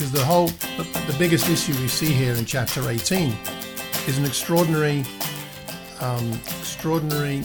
because 0.00 0.12
the 0.12 0.24
whole, 0.24 0.46
the, 0.46 1.16
biggest 1.18 1.46
issue 1.50 1.78
we 1.78 1.86
see 1.86 2.10
here 2.10 2.32
in 2.32 2.46
chapter 2.46 2.88
18 2.88 3.36
is 4.06 4.16
an 4.16 4.24
extraordinary, 4.24 5.04
um, 6.00 6.32
extraordinary 6.58 7.44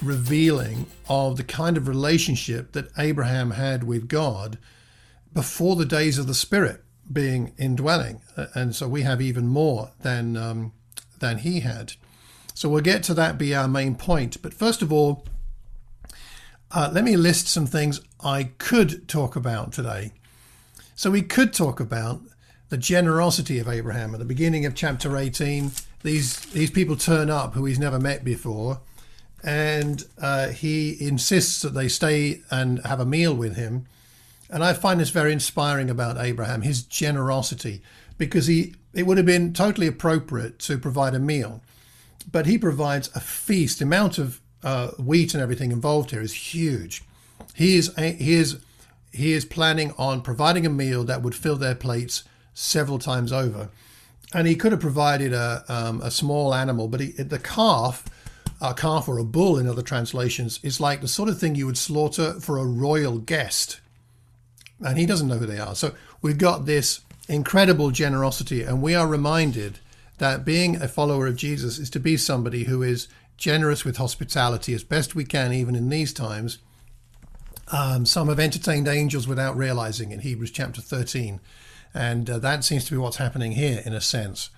revealing 0.00 0.86
of 1.08 1.36
the 1.36 1.42
kind 1.42 1.76
of 1.76 1.88
relationship 1.88 2.70
that 2.70 2.92
Abraham 2.96 3.50
had 3.50 3.82
with 3.82 4.06
God 4.06 4.56
before 5.34 5.74
the 5.74 5.84
days 5.84 6.16
of 6.16 6.28
the 6.28 6.34
Spirit 6.34 6.84
being 7.12 7.52
indwelling, 7.58 8.20
and 8.54 8.76
so 8.76 8.86
we 8.86 9.02
have 9.02 9.20
even 9.20 9.48
more 9.48 9.90
than 10.02 10.36
um, 10.36 10.72
than 11.18 11.38
he 11.38 11.58
had. 11.58 11.94
So 12.54 12.68
we'll 12.68 12.82
get 12.82 13.02
to 13.04 13.14
that 13.14 13.36
be 13.36 13.52
our 13.52 13.66
main 13.66 13.96
point. 13.96 14.40
But 14.42 14.54
first 14.54 14.80
of 14.80 14.92
all, 14.92 15.26
uh, 16.70 16.88
let 16.92 17.02
me 17.02 17.16
list 17.16 17.48
some 17.48 17.66
things 17.66 18.00
I 18.20 18.50
could 18.58 19.08
talk 19.08 19.34
about 19.34 19.72
today. 19.72 20.12
So 20.98 21.10
we 21.10 21.20
could 21.20 21.52
talk 21.52 21.78
about 21.78 22.22
the 22.70 22.78
generosity 22.78 23.58
of 23.58 23.68
Abraham 23.68 24.14
at 24.14 24.18
the 24.18 24.24
beginning 24.24 24.64
of 24.64 24.74
chapter 24.74 25.14
18. 25.14 25.72
These 26.02 26.40
these 26.46 26.70
people 26.70 26.96
turn 26.96 27.28
up 27.28 27.52
who 27.52 27.66
he's 27.66 27.78
never 27.78 28.00
met 28.00 28.24
before, 28.24 28.80
and 29.44 30.06
uh, 30.18 30.48
he 30.48 30.96
insists 30.98 31.60
that 31.60 31.74
they 31.74 31.88
stay 31.88 32.40
and 32.50 32.82
have 32.86 32.98
a 32.98 33.04
meal 33.04 33.34
with 33.34 33.56
him. 33.56 33.84
And 34.48 34.64
I 34.64 34.72
find 34.72 34.98
this 34.98 35.10
very 35.10 35.32
inspiring 35.32 35.90
about 35.90 36.16
Abraham, 36.16 36.62
his 36.62 36.82
generosity, 36.82 37.82
because 38.16 38.46
he 38.46 38.74
it 38.94 39.06
would 39.06 39.18
have 39.18 39.26
been 39.26 39.52
totally 39.52 39.86
appropriate 39.86 40.58
to 40.60 40.78
provide 40.78 41.14
a 41.14 41.18
meal, 41.18 41.60
but 42.32 42.46
he 42.46 42.56
provides 42.56 43.14
a 43.14 43.20
feast. 43.20 43.80
The 43.80 43.84
amount 43.84 44.16
of 44.16 44.40
uh, 44.64 44.92
wheat 44.92 45.34
and 45.34 45.42
everything 45.42 45.72
involved 45.72 46.12
here 46.12 46.22
is 46.22 46.32
huge. 46.32 47.02
He 47.52 47.76
is 47.76 47.94
he 47.96 48.32
is 48.32 48.60
he 49.16 49.32
is 49.32 49.44
planning 49.44 49.92
on 49.98 50.22
providing 50.22 50.64
a 50.64 50.70
meal 50.70 51.04
that 51.04 51.22
would 51.22 51.34
fill 51.34 51.56
their 51.56 51.74
plates 51.74 52.24
several 52.54 52.98
times 52.98 53.32
over, 53.32 53.70
and 54.32 54.46
he 54.46 54.56
could 54.56 54.72
have 54.72 54.80
provided 54.80 55.32
a 55.32 55.64
um, 55.68 56.00
a 56.02 56.10
small 56.10 56.54
animal, 56.54 56.88
but 56.88 57.00
he, 57.00 57.10
the 57.12 57.38
calf. 57.38 58.04
A 58.58 58.72
calf 58.72 59.06
or 59.06 59.18
a 59.18 59.24
bull 59.24 59.58
in 59.58 59.68
other 59.68 59.82
translations 59.82 60.60
is 60.62 60.80
like 60.80 61.02
the 61.02 61.08
sort 61.08 61.28
of 61.28 61.38
thing 61.38 61.56
you 61.56 61.66
would 61.66 61.76
slaughter 61.76 62.40
for 62.40 62.56
a 62.56 62.64
royal 62.64 63.18
guest 63.18 63.80
and 64.80 64.98
he 64.98 65.06
doesn't 65.06 65.28
know 65.28 65.38
who 65.38 65.46
they 65.46 65.58
are. 65.58 65.74
So 65.74 65.94
we've 66.22 66.38
got 66.38 66.66
this 66.66 67.00
incredible 67.28 67.90
generosity, 67.90 68.62
and 68.62 68.82
we 68.82 68.94
are 68.94 69.06
reminded 69.06 69.78
that 70.18 70.44
being 70.44 70.76
a 70.76 70.88
follower 70.88 71.26
of 71.26 71.36
Jesus 71.36 71.78
is 71.78 71.90
to 71.90 72.00
be 72.00 72.16
somebody 72.16 72.64
who 72.64 72.82
is 72.82 73.08
generous 73.36 73.84
with 73.84 73.98
hospitality 73.98 74.72
as 74.74 74.84
best 74.84 75.14
we 75.14 75.24
can, 75.24 75.52
even 75.52 75.74
in 75.74 75.88
these 75.88 76.12
times. 76.12 76.58
Um, 77.72 78.06
some 78.06 78.28
have 78.28 78.38
entertained 78.38 78.88
angels 78.88 79.26
without 79.26 79.56
realizing 79.56 80.12
in 80.12 80.20
Hebrews 80.20 80.50
chapter 80.50 80.80
13. 80.80 81.40
And 81.92 82.28
uh, 82.28 82.38
that 82.38 82.64
seems 82.64 82.84
to 82.86 82.92
be 82.92 82.98
what's 82.98 83.16
happening 83.16 83.52
here, 83.52 83.82
in 83.84 83.92
a 83.92 84.00
sense. 84.00 84.50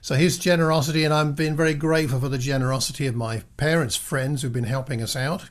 So 0.00 0.14
his 0.14 0.38
generosity, 0.38 1.04
and 1.04 1.12
I've 1.12 1.36
been 1.36 1.56
very 1.56 1.74
grateful 1.74 2.20
for 2.20 2.28
the 2.28 2.38
generosity 2.38 3.06
of 3.06 3.14
my 3.14 3.42
parents, 3.56 3.96
friends 3.96 4.42
who've 4.42 4.52
been 4.52 4.64
helping 4.64 5.02
us 5.02 5.14
out 5.14 5.50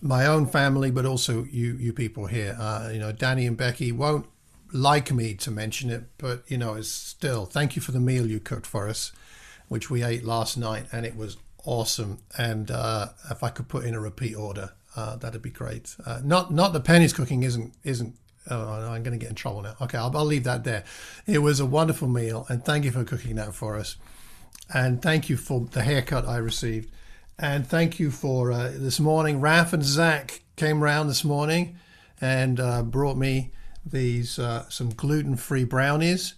my 0.00 0.26
own 0.26 0.46
family, 0.46 0.90
but 0.90 1.06
also 1.06 1.44
you 1.44 1.74
you 1.74 1.92
people 1.92 2.26
here. 2.26 2.56
Uh, 2.58 2.90
you 2.92 2.98
know, 2.98 3.12
Danny 3.12 3.46
and 3.46 3.56
Becky 3.56 3.92
won't 3.92 4.26
like 4.72 5.12
me 5.12 5.34
to 5.34 5.50
mention 5.50 5.90
it, 5.90 6.04
but 6.18 6.44
you 6.48 6.58
know, 6.58 6.74
it's 6.74 6.88
still 6.88 7.46
thank 7.46 7.76
you 7.76 7.82
for 7.82 7.92
the 7.92 8.00
meal 8.00 8.26
you 8.26 8.40
cooked 8.40 8.66
for 8.66 8.88
us, 8.88 9.12
which 9.68 9.90
we 9.90 10.02
ate 10.02 10.24
last 10.24 10.56
night, 10.56 10.86
and 10.92 11.04
it 11.04 11.16
was 11.16 11.36
awesome. 11.64 12.18
And 12.36 12.70
uh, 12.70 13.08
if 13.30 13.42
I 13.42 13.50
could 13.50 13.68
put 13.68 13.84
in 13.84 13.94
a 13.94 14.00
repeat 14.00 14.34
order, 14.34 14.72
uh, 14.96 15.16
that'd 15.16 15.42
be 15.42 15.50
great. 15.50 15.94
Uh, 16.04 16.20
not 16.24 16.52
not 16.52 16.72
the 16.72 16.80
Penny's 16.80 17.12
cooking 17.12 17.42
isn't 17.42 17.74
isn't. 17.84 18.14
Oh, 18.50 18.72
I'm 18.72 19.02
going 19.02 19.18
to 19.18 19.18
get 19.18 19.28
in 19.28 19.34
trouble 19.34 19.60
now. 19.60 19.74
Okay, 19.82 19.98
I'll, 19.98 20.16
I'll 20.16 20.24
leave 20.24 20.44
that 20.44 20.64
there. 20.64 20.84
It 21.26 21.40
was 21.40 21.60
a 21.60 21.66
wonderful 21.66 22.08
meal, 22.08 22.46
and 22.48 22.64
thank 22.64 22.84
you 22.84 22.90
for 22.90 23.04
cooking 23.04 23.36
that 23.36 23.54
for 23.54 23.76
us. 23.76 23.96
And 24.72 25.02
thank 25.02 25.28
you 25.28 25.36
for 25.36 25.60
the 25.72 25.82
haircut 25.82 26.26
I 26.26 26.38
received. 26.38 26.90
And 27.38 27.66
thank 27.66 28.00
you 28.00 28.10
for 28.10 28.50
uh, 28.50 28.72
this 28.74 28.98
morning. 28.98 29.40
Raf 29.40 29.72
and 29.72 29.84
Zach 29.84 30.40
came 30.56 30.82
round 30.82 31.08
this 31.10 31.24
morning 31.24 31.78
and 32.20 32.58
uh, 32.58 32.82
brought 32.82 33.16
me 33.16 33.52
these 33.84 34.38
uh, 34.38 34.68
some 34.68 34.90
gluten-free 34.90 35.64
brownies, 35.64 36.34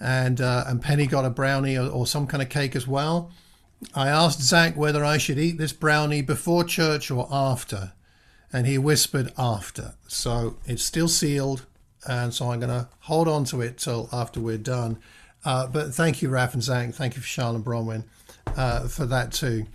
and 0.00 0.40
and 0.40 0.80
Penny 0.80 1.06
got 1.06 1.24
a 1.24 1.30
brownie 1.30 1.76
or, 1.76 1.88
or, 1.88 2.06
some 2.06 2.26
kind 2.26 2.42
of 2.42 2.48
cake 2.48 2.76
as 2.76 2.86
well. 2.86 3.32
I 3.94 4.08
asked 4.08 4.42
Zach 4.42 4.76
whether 4.76 5.04
I 5.04 5.18
should 5.18 5.38
eat 5.38 5.58
this 5.58 5.72
brownie 5.72 6.22
before 6.22 6.64
church 6.64 7.10
or 7.10 7.28
after, 7.30 7.92
and 8.52 8.66
he 8.66 8.78
whispered 8.78 9.32
after. 9.38 9.94
So 10.08 10.56
it's 10.66 10.82
still 10.82 11.08
sealed, 11.08 11.64
and 12.06 12.34
so 12.34 12.50
I'm 12.50 12.60
going 12.60 12.70
to 12.70 12.88
hold 13.00 13.28
on 13.28 13.44
to 13.46 13.60
it 13.60 13.78
till 13.78 14.08
after 14.12 14.40
we're 14.40 14.58
done. 14.58 14.98
Uh, 15.44 15.66
but 15.68 15.94
thank 15.94 16.20
you, 16.20 16.28
Raf 16.28 16.54
and 16.54 16.62
Zach. 16.62 16.92
Thank 16.94 17.14
you 17.14 17.22
for 17.22 17.28
Charlotte 17.28 17.64
Bronwyn 17.64 18.04
uh, 18.56 18.88
for 18.88 19.06
that 19.06 19.32
too. 19.32 19.66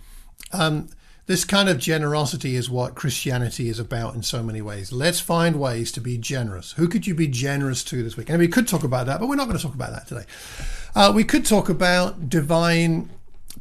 Um, 0.52 0.88
this 1.26 1.46
kind 1.46 1.70
of 1.70 1.78
generosity 1.78 2.54
is 2.54 2.68
what 2.68 2.94
Christianity 2.94 3.70
is 3.70 3.78
about 3.78 4.14
in 4.14 4.22
so 4.22 4.42
many 4.42 4.60
ways. 4.60 4.92
Let's 4.92 5.20
find 5.20 5.58
ways 5.58 5.90
to 5.92 6.00
be 6.00 6.18
generous. 6.18 6.72
Who 6.72 6.86
could 6.86 7.06
you 7.06 7.14
be 7.14 7.28
generous 7.28 7.82
to 7.84 8.02
this 8.02 8.18
week? 8.18 8.28
And 8.28 8.38
we 8.38 8.48
could 8.48 8.68
talk 8.68 8.84
about 8.84 9.06
that, 9.06 9.20
but 9.20 9.28
we're 9.28 9.36
not 9.36 9.46
going 9.46 9.56
to 9.56 9.62
talk 9.62 9.74
about 9.74 9.92
that 9.92 10.06
today. 10.06 10.26
Uh, 10.94 11.12
we 11.14 11.24
could 11.24 11.46
talk 11.46 11.70
about 11.70 12.28
divine 12.28 13.08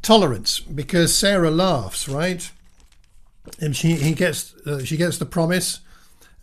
tolerance 0.04 0.60
because 0.60 1.16
Sarah 1.16 1.50
laughs, 1.50 2.08
right? 2.08 2.52
And 3.60 3.76
she 3.76 3.96
he 3.96 4.14
gets 4.14 4.54
uh, 4.66 4.84
she 4.84 4.96
gets 4.96 5.18
the 5.18 5.26
promise, 5.26 5.80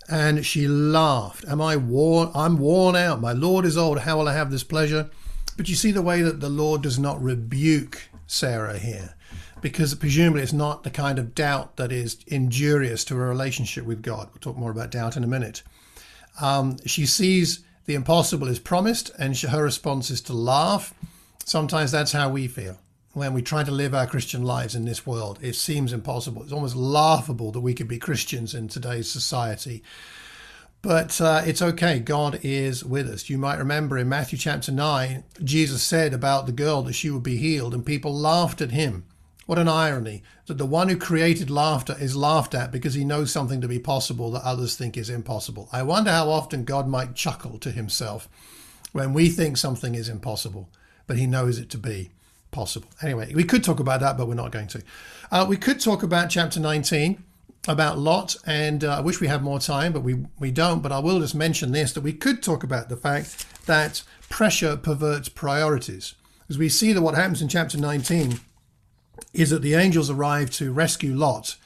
and 0.08 0.44
she 0.44 0.66
laughed. 0.66 1.44
Am 1.46 1.60
I 1.60 1.76
worn? 1.76 2.30
I'm 2.34 2.58
worn 2.58 2.96
out. 2.96 3.20
My 3.20 3.32
Lord 3.32 3.64
is 3.64 3.78
old. 3.78 4.00
How 4.00 4.18
will 4.18 4.28
I 4.28 4.34
have 4.34 4.50
this 4.50 4.64
pleasure? 4.64 5.08
But 5.56 5.68
you 5.68 5.76
see 5.76 5.92
the 5.92 6.02
way 6.02 6.22
that 6.22 6.40
the 6.40 6.48
Lord 6.48 6.82
does 6.82 6.98
not 6.98 7.22
rebuke 7.22 8.08
Sarah 8.26 8.78
here 8.78 9.14
because 9.60 9.94
presumably 9.94 10.42
it's 10.42 10.52
not 10.52 10.84
the 10.84 10.90
kind 10.90 11.18
of 11.18 11.34
doubt 11.34 11.76
that 11.76 11.92
is 11.92 12.18
injurious 12.26 13.04
to 13.04 13.14
a 13.14 13.18
relationship 13.18 13.84
with 13.84 14.02
God. 14.02 14.28
We'll 14.32 14.40
talk 14.40 14.56
more 14.56 14.70
about 14.70 14.90
doubt 14.90 15.16
in 15.16 15.24
a 15.24 15.26
minute. 15.26 15.62
Um, 16.40 16.78
she 16.86 17.04
sees 17.04 17.60
the 17.84 17.94
impossible 17.94 18.48
is 18.48 18.58
promised, 18.58 19.10
and 19.18 19.36
she, 19.36 19.48
her 19.48 19.62
response 19.62 20.10
is 20.10 20.22
to 20.22 20.32
laugh. 20.32 20.94
Sometimes 21.44 21.90
that's 21.90 22.12
how 22.12 22.30
we 22.30 22.46
feel 22.46 22.78
when 23.12 23.34
we 23.34 23.42
try 23.42 23.64
to 23.64 23.70
live 23.70 23.94
our 23.94 24.06
Christian 24.06 24.44
lives 24.44 24.74
in 24.74 24.84
this 24.84 25.06
world. 25.06 25.38
It 25.42 25.56
seems 25.56 25.92
impossible. 25.92 26.42
It's 26.42 26.52
almost 26.52 26.76
laughable 26.76 27.50
that 27.52 27.60
we 27.60 27.74
could 27.74 27.88
be 27.88 27.98
Christians 27.98 28.54
in 28.54 28.68
today's 28.68 29.10
society. 29.10 29.82
But 30.82 31.20
uh, 31.20 31.42
it's 31.44 31.60
okay. 31.60 31.98
God 31.98 32.38
is 32.42 32.84
with 32.84 33.08
us. 33.08 33.28
You 33.28 33.36
might 33.36 33.58
remember 33.58 33.98
in 33.98 34.08
Matthew 34.08 34.38
chapter 34.38 34.72
9, 34.72 35.24
Jesus 35.42 35.82
said 35.82 36.14
about 36.14 36.46
the 36.46 36.52
girl 36.52 36.82
that 36.82 36.94
she 36.94 37.10
would 37.10 37.22
be 37.22 37.36
healed, 37.36 37.74
and 37.74 37.84
people 37.84 38.14
laughed 38.14 38.60
at 38.60 38.70
him. 38.70 39.04
What 39.44 39.58
an 39.58 39.68
irony 39.68 40.22
that 40.46 40.58
the 40.58 40.64
one 40.64 40.88
who 40.88 40.96
created 40.96 41.50
laughter 41.50 41.96
is 41.98 42.14
laughed 42.14 42.54
at 42.54 42.70
because 42.70 42.94
he 42.94 43.04
knows 43.04 43.32
something 43.32 43.60
to 43.60 43.68
be 43.68 43.80
possible 43.80 44.30
that 44.30 44.44
others 44.44 44.76
think 44.76 44.96
is 44.96 45.10
impossible. 45.10 45.68
I 45.72 45.82
wonder 45.82 46.12
how 46.12 46.30
often 46.30 46.64
God 46.64 46.86
might 46.86 47.16
chuckle 47.16 47.58
to 47.58 47.72
himself 47.72 48.28
when 48.92 49.12
we 49.12 49.28
think 49.28 49.56
something 49.56 49.96
is 49.96 50.08
impossible, 50.08 50.70
but 51.08 51.18
he 51.18 51.26
knows 51.26 51.58
it 51.58 51.68
to 51.70 51.78
be 51.78 52.10
possible. 52.50 52.88
Anyway, 53.02 53.32
we 53.34 53.44
could 53.44 53.64
talk 53.64 53.80
about 53.80 54.00
that, 54.00 54.16
but 54.16 54.28
we're 54.28 54.34
not 54.34 54.52
going 54.52 54.68
to. 54.68 54.82
Uh, 55.30 55.46
we 55.48 55.56
could 55.56 55.80
talk 55.80 56.02
about 56.02 56.30
chapter 56.30 56.60
19 56.60 57.22
about 57.68 57.98
Lot, 57.98 58.36
and 58.46 58.84
uh, 58.84 58.96
I 58.96 59.00
wish 59.00 59.20
we 59.20 59.26
had 59.26 59.42
more 59.42 59.58
time, 59.58 59.92
but 59.92 60.02
we, 60.02 60.24
we 60.38 60.50
don't. 60.50 60.82
But 60.82 60.92
I 60.92 60.98
will 60.98 61.20
just 61.20 61.34
mention 61.34 61.72
this 61.72 61.92
that 61.92 62.00
we 62.00 62.12
could 62.12 62.42
talk 62.42 62.62
about 62.62 62.88
the 62.88 62.96
fact 62.96 63.46
that 63.66 64.02
pressure 64.28 64.76
perverts 64.76 65.28
priorities. 65.28 66.14
As 66.48 66.58
we 66.58 66.68
see 66.68 66.92
that 66.92 67.02
what 67.02 67.14
happens 67.14 67.42
in 67.42 67.48
chapter 67.48 67.78
19 67.78 68.40
is 69.32 69.50
that 69.50 69.62
the 69.62 69.74
angels 69.74 70.10
arrive 70.10 70.50
to 70.50 70.72
rescue 70.72 71.14
Lot 71.14 71.56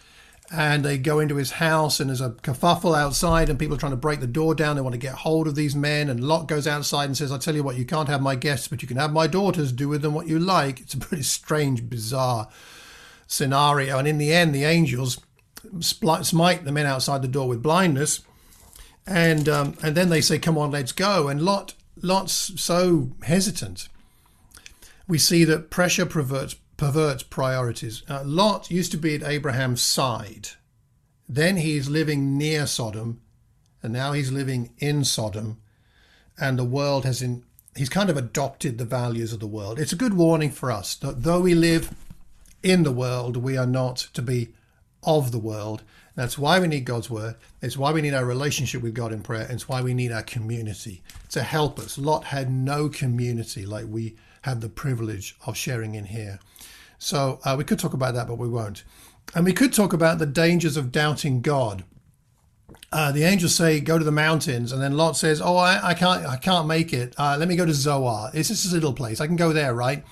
and 0.52 0.84
they 0.84 0.98
go 0.98 1.20
into 1.20 1.36
his 1.36 1.52
house 1.52 2.00
and 2.00 2.10
there's 2.10 2.20
a 2.20 2.30
kerfuffle 2.30 2.96
outside 2.96 3.48
and 3.48 3.58
people 3.58 3.76
are 3.76 3.80
trying 3.80 3.92
to 3.92 3.96
break 3.96 4.20
the 4.20 4.26
door 4.26 4.54
down. 4.54 4.76
They 4.76 4.82
want 4.82 4.92
to 4.92 4.98
get 4.98 5.14
hold 5.14 5.46
of 5.46 5.54
these 5.54 5.74
men 5.74 6.10
and 6.10 6.22
Lot 6.22 6.48
goes 6.48 6.66
outside 6.66 7.06
and 7.06 7.16
says 7.16 7.32
i 7.32 7.38
tell 7.38 7.54
you 7.54 7.62
what 7.62 7.76
you 7.76 7.84
can't 7.84 8.08
have 8.08 8.20
my 8.20 8.34
guests 8.36 8.68
but 8.68 8.82
you 8.82 8.88
can 8.88 8.98
have 8.98 9.12
my 9.12 9.26
daughters. 9.26 9.72
Do 9.72 9.88
with 9.88 10.02
them 10.02 10.12
what 10.12 10.28
you 10.28 10.38
like. 10.38 10.80
It's 10.80 10.94
a 10.94 10.98
pretty 10.98 11.22
strange 11.22 11.88
bizarre 11.88 12.48
scenario. 13.26 13.98
And 13.98 14.06
in 14.06 14.18
the 14.18 14.34
end 14.34 14.54
the 14.54 14.64
angels 14.64 15.20
smite 15.80 16.64
the 16.64 16.72
men 16.72 16.86
outside 16.86 17.22
the 17.22 17.28
door 17.28 17.48
with 17.48 17.62
blindness. 17.62 18.20
And 19.06 19.48
um, 19.48 19.76
and 19.82 19.96
then 19.96 20.10
they 20.10 20.20
say 20.20 20.38
come 20.38 20.58
on 20.58 20.70
let's 20.70 20.92
go. 20.92 21.28
And 21.28 21.40
Lot 21.40 21.74
Lot's 22.02 22.60
so 22.60 23.12
hesitant. 23.22 23.88
We 25.08 25.18
see 25.18 25.44
that 25.44 25.70
pressure 25.70 26.06
perverts 26.06 26.56
perverts 26.76 27.22
priorities. 27.22 28.02
Uh, 28.08 28.22
Lot 28.24 28.70
used 28.70 28.90
to 28.92 28.98
be 28.98 29.14
at 29.14 29.22
Abraham's 29.22 29.82
side. 29.82 30.50
Then 31.28 31.56
he's 31.56 31.88
living 31.88 32.36
near 32.36 32.66
Sodom, 32.66 33.20
and 33.82 33.92
now 33.92 34.12
he's 34.12 34.32
living 34.32 34.72
in 34.78 35.04
Sodom, 35.04 35.60
and 36.38 36.58
the 36.58 36.64
world 36.64 37.04
has 37.04 37.22
in 37.22 37.44
he's 37.76 37.88
kind 37.88 38.10
of 38.10 38.16
adopted 38.16 38.78
the 38.78 38.84
values 38.84 39.32
of 39.32 39.40
the 39.40 39.46
world. 39.46 39.78
It's 39.78 39.92
a 39.92 39.96
good 39.96 40.14
warning 40.14 40.50
for 40.50 40.70
us 40.70 40.94
that 40.96 41.22
though 41.22 41.40
we 41.40 41.54
live 41.54 41.92
in 42.62 42.82
the 42.82 42.92
world, 42.92 43.36
we 43.36 43.56
are 43.56 43.66
not 43.66 44.08
to 44.14 44.22
be 44.22 44.54
of 45.02 45.32
the 45.32 45.38
world. 45.38 45.82
That's 46.14 46.38
why 46.38 46.60
we 46.60 46.68
need 46.68 46.84
God's 46.84 47.10
word. 47.10 47.34
It's 47.60 47.76
why 47.76 47.92
we 47.92 48.00
need 48.00 48.14
our 48.14 48.24
relationship 48.24 48.82
with 48.82 48.94
God 48.94 49.12
in 49.12 49.22
prayer. 49.22 49.48
It's 49.50 49.68
why 49.68 49.82
we 49.82 49.94
need 49.94 50.12
our 50.12 50.22
community 50.22 51.02
to 51.30 51.42
help 51.42 51.78
us. 51.78 51.98
Lot 51.98 52.24
had 52.24 52.50
no 52.50 52.88
community 52.88 53.66
like 53.66 53.86
we 53.88 54.16
have 54.42 54.60
the 54.60 54.68
privilege 54.68 55.36
of 55.46 55.56
sharing 55.56 55.94
in 55.96 56.04
here. 56.04 56.38
So 56.98 57.40
uh, 57.44 57.56
we 57.58 57.64
could 57.64 57.80
talk 57.80 57.94
about 57.94 58.14
that, 58.14 58.28
but 58.28 58.38
we 58.38 58.48
won't. 58.48 58.84
And 59.34 59.44
we 59.44 59.52
could 59.52 59.72
talk 59.72 59.92
about 59.92 60.18
the 60.18 60.26
dangers 60.26 60.76
of 60.76 60.92
doubting 60.92 61.40
God. 61.40 61.84
Uh, 62.92 63.10
the 63.10 63.24
angels 63.24 63.54
say, 63.54 63.80
"Go 63.80 63.98
to 63.98 64.04
the 64.04 64.12
mountains," 64.12 64.70
and 64.70 64.80
then 64.80 64.96
Lot 64.96 65.16
says, 65.16 65.40
"Oh, 65.40 65.56
I, 65.56 65.88
I 65.88 65.94
can't, 65.94 66.24
I 66.24 66.36
can't 66.36 66.66
make 66.66 66.92
it. 66.92 67.14
Uh, 67.18 67.36
let 67.38 67.48
me 67.48 67.56
go 67.56 67.66
to 67.66 67.74
Zoar. 67.74 68.30
It's 68.32 68.48
just 68.48 68.70
a 68.70 68.74
little 68.74 68.92
place. 68.92 69.20
I 69.20 69.26
can 69.26 69.36
go 69.36 69.52
there, 69.52 69.74
right?" 69.74 70.04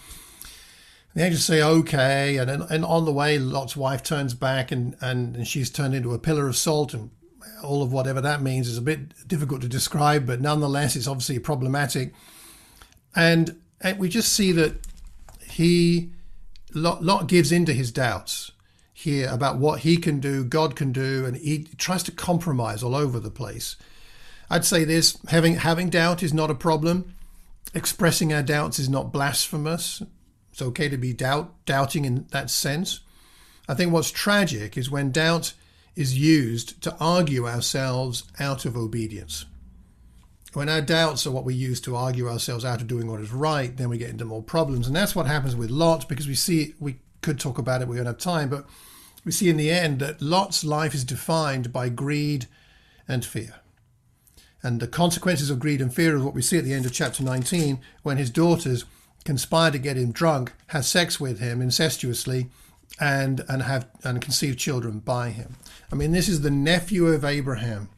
The 1.15 1.25
angels 1.25 1.45
say, 1.45 1.63
"Okay," 1.63 2.39
and 2.39 2.51
and 2.51 2.85
on 2.85 3.05
the 3.05 3.13
way, 3.13 3.39
Lot's 3.39 3.77
wife 3.77 4.03
turns 4.03 4.35
back, 4.35 4.73
and 4.73 4.97
and, 5.01 5.37
and 5.37 5.47
she's 5.47 5.71
turned 5.71 5.95
into 5.95 6.15
a 6.15 6.19
pillar 6.19 6.49
of 6.49 6.57
salt, 6.57 6.95
and 6.95 7.11
all 7.63 7.83
of 7.83 7.93
whatever 7.93 8.21
that 8.21 8.43
means 8.43 8.69
is 8.69 8.79
a 8.79 8.83
bit 8.83 9.29
difficult 9.29 9.61
to 9.63 9.69
describe, 9.69 10.27
but 10.27 10.41
nonetheless, 10.41 10.97
it's 10.97 11.07
obviously 11.07 11.39
problematic. 11.39 12.13
And 13.15 13.61
and 13.81 13.99
we 13.99 14.09
just 14.09 14.33
see 14.33 14.53
that 14.53 14.75
he 15.49 16.11
Lot, 16.75 17.03
Lot 17.03 17.27
gives 17.27 17.53
into 17.53 17.73
his 17.73 17.93
doubts 17.93 18.53
here 18.93 19.29
about 19.31 19.59
what 19.59 19.81
he 19.81 19.97
can 19.97 20.21
do, 20.21 20.45
God 20.45 20.77
can 20.77 20.93
do, 20.93 21.25
and 21.27 21.37
he 21.37 21.65
tries 21.77 22.03
to 22.05 22.13
compromise 22.13 22.83
all 22.83 22.95
over 22.95 23.19
the 23.19 23.31
place. 23.31 23.77
I'd 24.49 24.65
say 24.65 24.85
this 24.85 25.19
having 25.29 25.57
having 25.57 25.91
doubt 25.91 26.23
is 26.23 26.35
not 26.35 26.51
a 26.51 26.55
problem. 26.55 27.15
Expressing 27.75 28.33
our 28.33 28.43
doubts 28.43 28.79
is 28.79 28.89
not 28.89 29.13
blasphemous. 29.13 30.03
It's 30.53 30.63
okay 30.63 30.89
to 30.89 30.97
be 30.97 31.13
doubt 31.13 31.53
doubting 31.65 32.05
in 32.05 32.27
that 32.31 32.51
sense. 32.51 33.01
I 33.69 33.75
think 33.75 33.93
what's 33.93 34.11
tragic 34.11 34.77
is 34.77 34.91
when 34.91 35.11
doubt 35.11 35.55
is 35.97 36.19
used 36.19 36.83
to 36.83 36.95
argue 37.01 37.47
ourselves 37.47 38.25
out 38.39 38.65
of 38.65 38.77
obedience. 38.77 39.47
When 40.53 40.69
our 40.69 40.83
doubts 40.83 41.27
are 41.27 41.31
what 41.31 41.45
we 41.45 41.55
use 41.55 41.81
to 41.83 41.97
argue 41.97 42.29
ourselves 42.29 42.65
out 42.65 42.83
of 42.83 42.87
doing 42.87 43.11
what 43.11 43.21
is 43.21 43.33
right, 43.33 43.75
then 43.75 43.89
we 43.89 43.97
get 43.97 44.11
into 44.11 44.27
more 44.27 44.43
problems. 44.43 44.87
And 44.87 44.95
that's 44.95 45.17
what 45.17 45.27
happens 45.27 45.57
with 45.57 45.71
Lot 45.71 46.09
because 46.09 46.29
we 46.29 46.35
see, 46.35 46.75
we 46.79 46.99
could 47.23 47.41
talk 47.41 47.57
about 47.57 47.81
it, 47.81 47.89
we 47.89 47.97
don't 47.97 48.05
have 48.05 48.19
time, 48.19 48.51
but 48.51 48.67
we 49.25 49.33
see 49.33 49.49
in 49.49 49.57
the 49.57 49.71
end 49.71 50.01
that 50.01 50.21
Lot's 50.21 50.65
life 50.65 50.95
is 50.95 51.05
defined 51.05 51.73
by 51.73 51.89
greed 51.89 52.47
and 53.09 53.25
fear. 53.25 53.55
And 54.63 54.81
the 54.81 54.87
consequences 54.87 55.49
of 55.49 55.59
greed 55.59 55.81
and 55.81 55.93
fear 55.93 56.17
is 56.17 56.23
what 56.23 56.35
we 56.35 56.43
see 56.43 56.59
at 56.59 56.65
the 56.65 56.75
end 56.75 56.85
of 56.85 56.93
chapter 56.93 57.23
19 57.23 57.81
when 58.03 58.19
his 58.19 58.31
daughters 58.31 58.85
conspire 59.25 59.71
to 59.71 59.79
get 59.79 59.97
him 59.97 60.13
drunk, 60.13 60.53
have 60.69 60.85
sex 60.85 61.21
with 61.21 61.39
him 61.39 61.61
incestuously, 61.61 62.49
and, 63.01 63.45
and 63.49 63.63
have 63.63 63.89
and 64.05 64.21
conceive 64.21 64.57
children 64.57 64.99
by 64.99 65.31
him. 65.31 65.57
I 65.91 65.95
mean, 65.95 66.13
this 66.13 66.29
is 66.29 66.41
the 66.41 66.51
nephew 66.51 67.07
of 67.07 67.25
Abraham, 67.25 67.89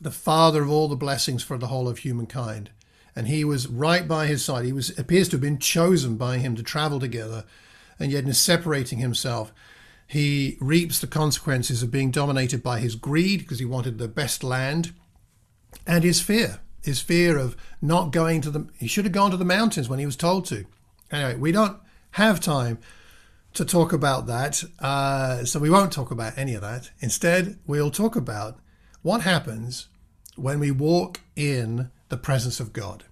the 0.00 0.10
father 0.10 0.62
of 0.62 0.70
all 0.70 0.88
the 0.88 0.96
blessings 0.96 1.42
for 1.42 1.56
the 1.56 1.68
whole 1.68 1.88
of 1.88 1.98
humankind. 1.98 2.70
And 3.16 3.28
he 3.28 3.44
was 3.44 3.68
right 3.68 4.06
by 4.08 4.26
his 4.26 4.44
side. 4.44 4.64
He 4.64 4.72
was 4.72 4.96
appears 4.98 5.28
to 5.28 5.36
have 5.36 5.40
been 5.40 5.58
chosen 5.58 6.16
by 6.16 6.38
him 6.38 6.56
to 6.56 6.62
travel 6.62 6.98
together, 6.98 7.44
and 7.98 8.10
yet 8.10 8.24
in 8.24 8.34
separating 8.34 8.98
himself, 8.98 9.52
he 10.06 10.58
reaps 10.60 10.98
the 10.98 11.06
consequences 11.06 11.82
of 11.82 11.90
being 11.90 12.10
dominated 12.10 12.62
by 12.62 12.80
his 12.80 12.96
greed 12.96 13.40
because 13.40 13.58
he 13.58 13.64
wanted 13.64 13.98
the 13.98 14.08
best 14.08 14.44
land 14.44 14.92
and 15.86 16.04
his 16.04 16.20
fear, 16.20 16.60
his 16.84 17.00
fear 17.00 17.38
of 17.38 17.56
not 17.80 18.12
going 18.12 18.40
to 18.42 18.50
the. 18.50 18.68
He 18.76 18.86
should 18.86 19.04
have 19.04 19.12
gone 19.12 19.30
to 19.30 19.36
the 19.36 19.44
mountains 19.44 19.88
when 19.88 19.98
he 19.98 20.06
was 20.06 20.16
told 20.16 20.44
to. 20.46 20.66
Anyway, 21.10 21.36
we 21.36 21.50
don't 21.50 21.78
have 22.12 22.40
time 22.40 22.78
to 23.54 23.64
talk 23.64 23.92
about 23.92 24.26
that, 24.26 24.62
uh, 24.80 25.44
so 25.44 25.58
we 25.58 25.70
won't 25.70 25.92
talk 25.92 26.10
about 26.10 26.36
any 26.36 26.54
of 26.54 26.60
that. 26.60 26.90
Instead, 27.00 27.58
we'll 27.66 27.90
talk 27.90 28.16
about 28.16 28.58
what 29.02 29.22
happens 29.22 29.88
when 30.36 30.58
we 30.58 30.70
walk 30.70 31.20
in 31.36 31.90
the 32.08 32.16
presence 32.16 32.60
of 32.60 32.72
God. 32.72 33.04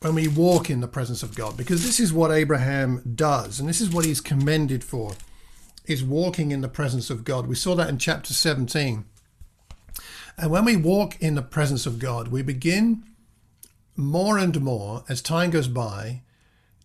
When 0.00 0.14
we 0.14 0.28
walk 0.28 0.70
in 0.70 0.80
the 0.80 0.88
presence 0.88 1.22
of 1.22 1.34
God, 1.34 1.56
because 1.56 1.84
this 1.84 1.98
is 1.98 2.12
what 2.12 2.30
Abraham 2.30 3.02
does, 3.14 3.58
and 3.58 3.68
this 3.68 3.80
is 3.80 3.90
what 3.90 4.04
he's 4.04 4.20
commended 4.20 4.84
for 4.84 5.12
is 5.86 6.04
walking 6.04 6.52
in 6.52 6.60
the 6.60 6.68
presence 6.68 7.08
of 7.10 7.24
God. 7.24 7.46
We 7.46 7.54
saw 7.54 7.74
that 7.76 7.88
in 7.88 7.98
chapter 7.98 8.34
17. 8.34 9.04
And 10.38 10.52
when 10.52 10.64
we 10.64 10.76
walk 10.76 11.20
in 11.20 11.34
the 11.34 11.42
presence 11.42 11.84
of 11.84 11.98
God, 11.98 12.28
we 12.28 12.42
begin 12.42 13.02
more 13.96 14.38
and 14.38 14.60
more 14.60 15.02
as 15.08 15.20
time 15.20 15.50
goes 15.50 15.66
by 15.66 16.22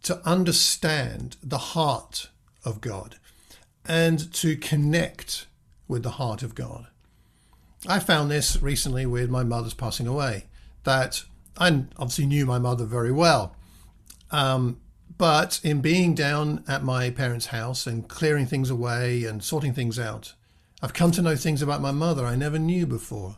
to 0.01 0.19
understand 0.27 1.37
the 1.43 1.59
heart 1.59 2.29
of 2.65 2.81
God 2.81 3.17
and 3.85 4.33
to 4.33 4.55
connect 4.55 5.45
with 5.87 6.01
the 6.01 6.11
heart 6.11 6.41
of 6.41 6.55
God. 6.55 6.87
I 7.87 7.99
found 7.99 8.31
this 8.31 8.59
recently 8.61 9.05
with 9.05 9.29
my 9.29 9.43
mother's 9.43 9.75
passing 9.75 10.07
away, 10.07 10.45
that 10.83 11.23
I 11.57 11.67
obviously 11.97 12.25
knew 12.25 12.47
my 12.47 12.57
mother 12.57 12.85
very 12.85 13.11
well. 13.11 13.55
Um, 14.31 14.79
but 15.17 15.59
in 15.63 15.81
being 15.81 16.15
down 16.15 16.63
at 16.67 16.83
my 16.83 17.11
parents' 17.11 17.47
house 17.47 17.85
and 17.85 18.07
clearing 18.07 18.47
things 18.47 18.71
away 18.71 19.25
and 19.25 19.43
sorting 19.43 19.73
things 19.73 19.99
out, 19.99 20.33
I've 20.81 20.93
come 20.93 21.11
to 21.11 21.21
know 21.21 21.35
things 21.35 21.61
about 21.61 21.81
my 21.81 21.91
mother 21.91 22.25
I 22.25 22.35
never 22.35 22.57
knew 22.57 22.87
before. 22.87 23.37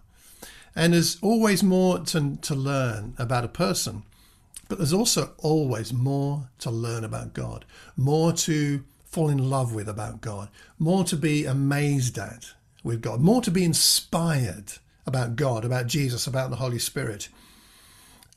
And 0.76 0.94
there's 0.94 1.18
always 1.22 1.64
more 1.64 2.00
to, 2.00 2.38
to 2.42 2.56
learn 2.56 3.14
about 3.18 3.46
a 3.46 3.50
person, 3.50 4.04
but 4.68 4.78
there's 4.78 4.94
also 4.94 5.34
always 5.38 5.94
more 5.94 6.50
to 6.60 6.70
learn 6.70 7.04
about 7.04 7.34
God, 7.34 7.66
more 7.96 8.34
to 8.34 8.84
fall 9.06 9.30
in 9.30 9.50
love 9.50 9.74
with 9.74 9.88
about 9.88 10.20
God, 10.20 10.50
more 10.78 11.06
to 11.06 11.16
be 11.16 11.46
amazed 11.46 12.18
at 12.18 12.52
with 12.84 13.02
God, 13.02 13.22
more 13.22 13.42
to 13.42 13.52
be 13.52 13.64
inspired 13.64 14.74
about 15.08 15.36
God, 15.36 15.64
about 15.64 15.88
Jesus, 15.88 16.28
about 16.28 16.50
the 16.50 16.58
Holy 16.58 16.80
Spirit. 16.80 17.30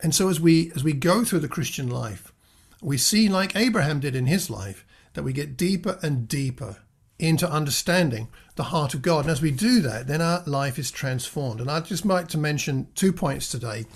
And 0.00 0.14
so 0.14 0.28
as 0.28 0.38
we 0.40 0.70
as 0.76 0.84
we 0.84 0.92
go 0.92 1.24
through 1.24 1.40
the 1.40 1.48
Christian 1.48 1.88
life, 1.88 2.32
we 2.80 2.96
see, 2.96 3.28
like 3.28 3.56
Abraham 3.56 3.98
did 3.98 4.14
in 4.14 4.26
his 4.26 4.48
life, 4.48 4.84
that 5.14 5.24
we 5.24 5.32
get 5.32 5.56
deeper 5.56 5.98
and 6.02 6.28
deeper 6.28 6.76
into 7.18 7.50
understanding 7.50 8.28
the 8.56 8.64
heart 8.64 8.94
of 8.94 9.02
God. 9.02 9.24
And 9.24 9.30
as 9.30 9.42
we 9.42 9.50
do 9.50 9.80
that, 9.80 10.06
then 10.06 10.22
our 10.22 10.42
life 10.46 10.78
is 10.78 10.90
transformed. 10.90 11.60
And 11.60 11.70
I'd 11.70 11.84
just 11.84 12.06
like 12.06 12.28
to 12.28 12.38
mention 12.38 12.88
two 12.94 13.12
points 13.12 13.48
today 13.48 13.86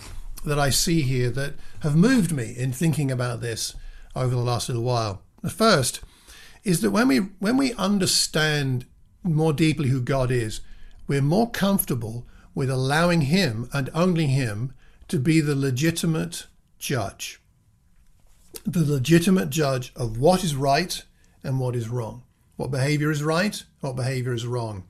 that 0.44 0.58
I 0.58 0.70
see 0.70 1.02
here 1.02 1.30
that 1.30 1.54
have 1.80 1.94
moved 1.96 2.32
me 2.32 2.54
in 2.56 2.72
thinking 2.72 3.10
about 3.10 3.40
this 3.40 3.74
over 4.16 4.34
the 4.34 4.40
last 4.40 4.68
little 4.68 4.82
while. 4.82 5.22
The 5.42 5.50
first 5.50 6.00
is 6.64 6.80
that 6.80 6.90
when 6.90 7.08
we 7.08 7.18
when 7.38 7.56
we 7.56 7.74
understand 7.74 8.86
more 9.22 9.52
deeply 9.52 9.88
who 9.88 10.00
God 10.00 10.30
is, 10.30 10.60
we're 11.06 11.22
more 11.22 11.50
comfortable 11.50 12.26
with 12.54 12.70
allowing 12.70 13.22
him 13.22 13.68
and 13.72 13.88
only 13.94 14.26
him 14.26 14.74
to 15.08 15.18
be 15.18 15.40
the 15.40 15.54
legitimate 15.54 16.46
judge 16.78 17.42
the 18.66 18.84
legitimate 18.84 19.50
judge 19.50 19.92
of 19.96 20.18
what 20.18 20.44
is 20.44 20.54
right 20.54 21.04
and 21.42 21.58
what 21.58 21.74
is 21.74 21.88
wrong, 21.88 22.22
what 22.56 22.70
behavior 22.70 23.10
is 23.10 23.22
right, 23.22 23.62
what 23.80 23.96
behavior 23.96 24.32
is 24.32 24.46
wrong, 24.46 24.84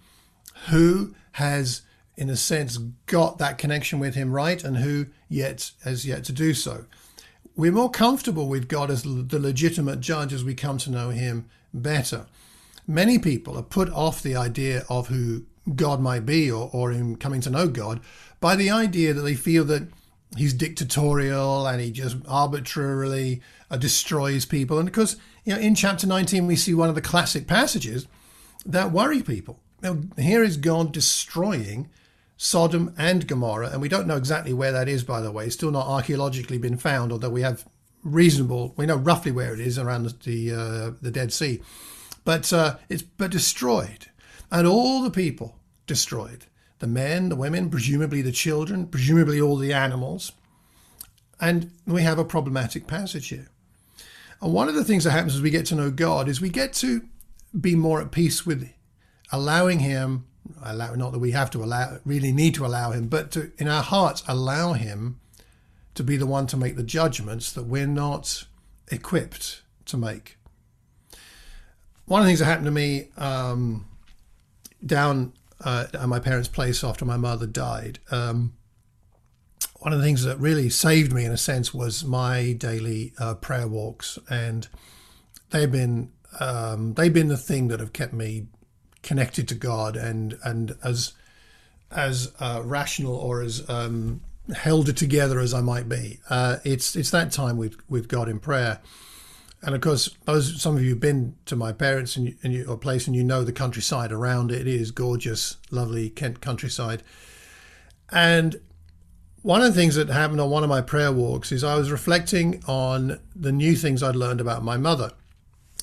who 0.68 1.14
has, 1.32 1.82
in 2.16 2.28
a 2.28 2.36
sense, 2.36 2.76
got 3.06 3.38
that 3.38 3.58
connection 3.58 3.98
with 3.98 4.14
him 4.14 4.32
right, 4.32 4.62
and 4.62 4.78
who 4.78 5.06
yet 5.28 5.72
has 5.84 6.04
yet 6.04 6.24
to 6.24 6.32
do 6.32 6.54
so. 6.54 6.86
We're 7.54 7.72
more 7.72 7.90
comfortable 7.90 8.48
with 8.48 8.68
God 8.68 8.90
as 8.90 9.02
the 9.02 9.38
legitimate 9.38 10.00
judge 10.00 10.32
as 10.32 10.44
we 10.44 10.54
come 10.54 10.78
to 10.78 10.90
know 10.90 11.10
him 11.10 11.48
better. 11.74 12.26
Many 12.86 13.18
people 13.18 13.58
are 13.58 13.62
put 13.62 13.90
off 13.90 14.22
the 14.22 14.36
idea 14.36 14.84
of 14.88 15.08
who 15.08 15.44
God 15.76 16.00
might 16.00 16.26
be 16.26 16.50
or, 16.50 16.70
or 16.72 16.90
in 16.92 17.16
coming 17.16 17.40
to 17.42 17.50
know 17.50 17.68
God 17.68 18.00
by 18.40 18.56
the 18.56 18.70
idea 18.70 19.14
that 19.14 19.20
they 19.22 19.34
feel 19.34 19.64
that 19.66 19.88
he's 20.36 20.54
dictatorial 20.54 21.66
and 21.66 21.80
he 21.80 21.90
just 21.90 22.16
arbitrarily 22.28 23.40
uh, 23.70 23.76
destroys 23.76 24.44
people. 24.44 24.78
And 24.78 24.86
because 24.86 25.16
you 25.44 25.54
know, 25.54 25.60
in 25.60 25.74
chapter 25.74 26.06
19 26.06 26.46
we 26.46 26.56
see 26.56 26.74
one 26.74 26.88
of 26.88 26.94
the 26.94 27.00
classic 27.00 27.46
passages 27.46 28.06
that 28.64 28.92
worry 28.92 29.22
people. 29.22 29.58
Now, 29.82 29.98
here 30.16 30.44
is 30.44 30.56
God 30.56 30.92
destroying 30.92 31.90
Sodom 32.36 32.94
and 32.96 33.26
Gomorrah, 33.26 33.70
and 33.70 33.80
we 33.80 33.88
don't 33.88 34.06
know 34.06 34.16
exactly 34.16 34.52
where 34.52 34.72
that 34.72 34.88
is, 34.88 35.04
by 35.04 35.20
the 35.20 35.32
way. 35.32 35.46
It's 35.46 35.54
still 35.54 35.70
not 35.70 35.86
archaeologically 35.86 36.58
been 36.58 36.76
found, 36.76 37.12
although 37.12 37.30
we 37.30 37.42
have 37.42 37.64
reasonable, 38.04 38.74
we 38.76 38.86
know 38.86 38.96
roughly 38.96 39.32
where 39.32 39.54
it 39.54 39.60
is 39.60 39.78
around 39.78 40.04
the 40.04 40.14
the, 40.24 40.52
uh, 40.52 40.90
the 41.00 41.10
Dead 41.10 41.32
Sea. 41.32 41.60
But 42.24 42.52
uh, 42.52 42.76
it's 42.88 43.02
but 43.02 43.30
destroyed, 43.30 44.06
and 44.50 44.66
all 44.66 45.02
the 45.02 45.10
people 45.10 45.56
destroyed 45.86 46.46
the 46.82 46.88
men, 46.88 47.28
the 47.28 47.36
women, 47.36 47.70
presumably 47.70 48.22
the 48.22 48.32
children, 48.32 48.88
presumably 48.88 49.40
all 49.40 49.56
the 49.56 49.72
animals. 49.72 50.32
And 51.40 51.70
we 51.86 52.02
have 52.02 52.18
a 52.18 52.24
problematic 52.24 52.88
passage 52.88 53.28
here. 53.28 53.46
And 54.40 54.52
one 54.52 54.68
of 54.68 54.74
the 54.74 54.82
things 54.82 55.04
that 55.04 55.12
happens 55.12 55.36
as 55.36 55.40
we 55.40 55.50
get 55.50 55.64
to 55.66 55.76
know 55.76 55.92
God 55.92 56.28
is 56.28 56.40
we 56.40 56.48
get 56.48 56.72
to 56.74 57.02
be 57.58 57.76
more 57.76 58.00
at 58.00 58.10
peace 58.10 58.44
with 58.44 58.68
allowing 59.30 59.78
Him, 59.78 60.26
allow, 60.60 60.96
not 60.96 61.12
that 61.12 61.20
we 61.20 61.30
have 61.30 61.52
to 61.52 61.62
allow, 61.62 62.00
really 62.04 62.32
need 62.32 62.54
to 62.56 62.66
allow 62.66 62.90
Him, 62.90 63.06
but 63.06 63.30
to, 63.30 63.52
in 63.58 63.68
our 63.68 63.84
hearts, 63.84 64.24
allow 64.26 64.72
Him 64.72 65.20
to 65.94 66.02
be 66.02 66.16
the 66.16 66.26
one 66.26 66.48
to 66.48 66.56
make 66.56 66.74
the 66.74 66.82
judgments 66.82 67.52
that 67.52 67.62
we're 67.62 67.86
not 67.86 68.42
equipped 68.90 69.62
to 69.86 69.96
make. 69.96 70.36
One 72.06 72.22
of 72.22 72.24
the 72.24 72.30
things 72.30 72.40
that 72.40 72.46
happened 72.46 72.66
to 72.66 72.72
me 72.72 73.10
um, 73.16 73.86
down 74.84 75.34
uh, 75.64 75.86
at 75.92 76.08
my 76.08 76.18
parents' 76.18 76.48
place 76.48 76.84
after 76.84 77.04
my 77.04 77.16
mother 77.16 77.46
died, 77.46 77.98
um, 78.10 78.54
one 79.82 79.92
of 79.92 79.98
the 79.98 80.04
things 80.04 80.22
that 80.24 80.38
really 80.38 80.70
saved 80.70 81.12
me, 81.12 81.24
in 81.24 81.32
a 81.32 81.36
sense, 81.36 81.74
was 81.74 82.04
my 82.04 82.52
daily 82.52 83.12
uh, 83.18 83.34
prayer 83.34 83.66
walks, 83.66 84.18
and 84.30 84.68
they've 85.50 85.72
been 85.72 86.12
um, 86.38 86.94
they've 86.94 87.12
been 87.12 87.28
the 87.28 87.36
thing 87.36 87.68
that 87.68 87.80
have 87.80 87.92
kept 87.92 88.12
me 88.12 88.46
connected 89.02 89.48
to 89.48 89.54
God 89.54 89.96
and 89.96 90.38
and 90.44 90.76
as 90.84 91.14
as 91.90 92.32
uh, 92.40 92.62
rational 92.64 93.14
or 93.14 93.42
as 93.42 93.68
um, 93.68 94.22
held 94.54 94.94
together 94.96 95.40
as 95.40 95.52
I 95.52 95.60
might 95.60 95.88
be. 95.88 96.20
Uh, 96.30 96.58
it's 96.64 96.96
it's 96.96 97.10
that 97.10 97.32
time 97.32 97.56
with 97.56 97.76
with 97.88 98.08
God 98.08 98.28
in 98.28 98.38
prayer, 98.38 98.80
and 99.62 99.74
of 99.74 99.80
course, 99.80 100.10
those 100.24 100.60
some 100.60 100.76
of 100.76 100.82
you 100.82 100.90
have 100.90 101.00
been 101.00 101.36
to 101.46 101.56
my 101.56 101.72
parents 101.72 102.16
and, 102.16 102.36
and 102.42 102.52
you, 102.52 102.66
or 102.66 102.76
place 102.76 103.06
and 103.06 103.14
you 103.14 103.22
know 103.22 103.44
the 103.44 103.52
countryside 103.52 104.12
around 104.12 104.50
it. 104.50 104.62
It 104.62 104.66
is 104.66 104.90
gorgeous, 104.90 105.56
lovely 105.70 106.10
Kent 106.10 106.40
countryside, 106.40 107.02
and 108.10 108.60
one 109.42 109.60
of 109.60 109.66
the 109.74 109.80
things 109.80 109.96
that 109.96 110.08
happened 110.08 110.40
on 110.40 110.50
one 110.50 110.62
of 110.62 110.68
my 110.68 110.80
prayer 110.80 111.10
walks 111.12 111.50
is 111.50 111.64
I 111.64 111.76
was 111.76 111.90
reflecting 111.90 112.62
on 112.66 113.18
the 113.34 113.50
new 113.50 113.74
things 113.74 114.02
I'd 114.02 114.16
learned 114.16 114.40
about 114.40 114.62
my 114.62 114.76
mother, 114.76 115.12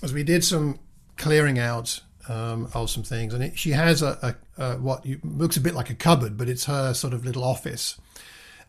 as 0.02 0.14
we 0.14 0.24
did 0.24 0.44
some 0.44 0.80
clearing 1.18 1.60
out 1.60 2.00
um, 2.30 2.70
of 2.74 2.90
some 2.90 3.04
things, 3.04 3.34
and 3.34 3.44
it, 3.44 3.58
she 3.58 3.72
has 3.72 4.02
a, 4.02 4.36
a, 4.58 4.64
a 4.64 4.78
what 4.78 5.06
you, 5.06 5.20
looks 5.24 5.58
a 5.58 5.62
bit 5.62 5.74
like 5.74 5.90
a 5.90 5.96
cupboard, 5.96 6.38
but 6.38 6.48
it's 6.48 6.66
her 6.66 6.94
sort 6.94 7.14
of 7.14 7.26
little 7.26 7.44
office, 7.44 8.00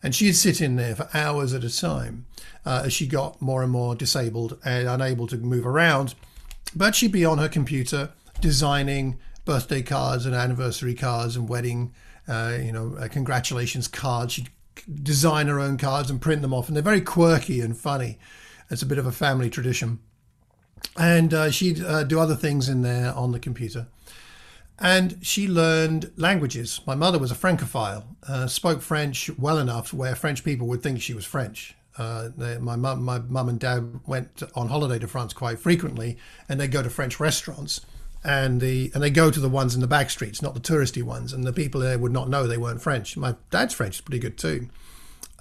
and 0.03 0.15
she'd 0.15 0.33
sit 0.33 0.61
in 0.61 0.75
there 0.75 0.95
for 0.95 1.09
hours 1.13 1.53
at 1.53 1.63
a 1.63 1.75
time 1.75 2.25
uh, 2.65 2.83
as 2.85 2.93
she 2.93 3.07
got 3.07 3.41
more 3.41 3.63
and 3.63 3.71
more 3.71 3.95
disabled 3.95 4.59
and 4.63 4.87
unable 4.87 5.27
to 5.27 5.37
move 5.37 5.65
around, 5.65 6.15
but 6.75 6.95
she'd 6.95 7.11
be 7.11 7.25
on 7.25 7.37
her 7.37 7.49
computer 7.49 8.11
designing 8.39 9.19
birthday 9.45 9.81
cards 9.81 10.25
and 10.25 10.35
anniversary 10.35 10.93
cards 10.93 11.35
and 11.35 11.49
wedding, 11.49 11.93
uh, 12.27 12.57
you 12.61 12.71
know, 12.71 12.95
uh, 12.99 13.07
congratulations 13.07 13.87
cards. 13.87 14.33
She'd 14.33 14.49
design 15.03 15.47
her 15.47 15.59
own 15.59 15.77
cards 15.77 16.09
and 16.09 16.21
print 16.21 16.41
them 16.41 16.53
off, 16.53 16.67
and 16.67 16.75
they're 16.75 16.83
very 16.83 17.01
quirky 17.01 17.61
and 17.61 17.77
funny. 17.77 18.17
It's 18.69 18.81
a 18.81 18.85
bit 18.85 18.97
of 18.97 19.05
a 19.05 19.11
family 19.11 19.49
tradition 19.49 19.99
and 20.97 21.33
uh, 21.33 21.51
she'd 21.51 21.83
uh, 21.83 22.03
do 22.03 22.19
other 22.19 22.35
things 22.35 22.69
in 22.69 22.81
there 22.81 23.13
on 23.13 23.31
the 23.31 23.39
computer. 23.39 23.87
And 24.81 25.19
she 25.21 25.47
learned 25.47 26.11
languages. 26.17 26.81
My 26.87 26.95
mother 26.95 27.19
was 27.19 27.29
a 27.29 27.35
Francophile, 27.35 28.03
uh, 28.27 28.47
spoke 28.47 28.81
French 28.81 29.29
well 29.37 29.59
enough 29.59 29.93
where 29.93 30.15
French 30.15 30.43
people 30.43 30.67
would 30.67 30.81
think 30.81 31.01
she 31.01 31.13
was 31.13 31.23
French. 31.23 31.75
Uh, 31.97 32.29
my 32.59 32.75
mum, 32.75 33.03
my 33.03 33.41
and 33.41 33.59
dad 33.59 33.99
went 34.07 34.41
on 34.55 34.69
holiday 34.69 34.97
to 34.97 35.07
France 35.07 35.33
quite 35.33 35.59
frequently, 35.59 36.17
and 36.49 36.59
they 36.59 36.67
go 36.67 36.81
to 36.81 36.89
French 36.89 37.19
restaurants, 37.19 37.81
and 38.23 38.59
the 38.59 38.89
and 38.93 39.03
they 39.03 39.11
go 39.11 39.29
to 39.29 39.39
the 39.39 39.49
ones 39.49 39.75
in 39.75 39.81
the 39.81 39.87
back 39.87 40.09
streets, 40.09 40.41
not 40.41 40.55
the 40.55 40.59
touristy 40.59 41.03
ones, 41.03 41.31
and 41.31 41.43
the 41.43 41.53
people 41.53 41.81
there 41.81 41.99
would 41.99 42.11
not 42.11 42.29
know 42.29 42.47
they 42.47 42.57
weren't 42.57 42.81
French. 42.81 43.15
My 43.17 43.35
dad's 43.51 43.73
French 43.73 43.95
is 43.95 44.01
pretty 44.01 44.19
good 44.19 44.37
too, 44.37 44.69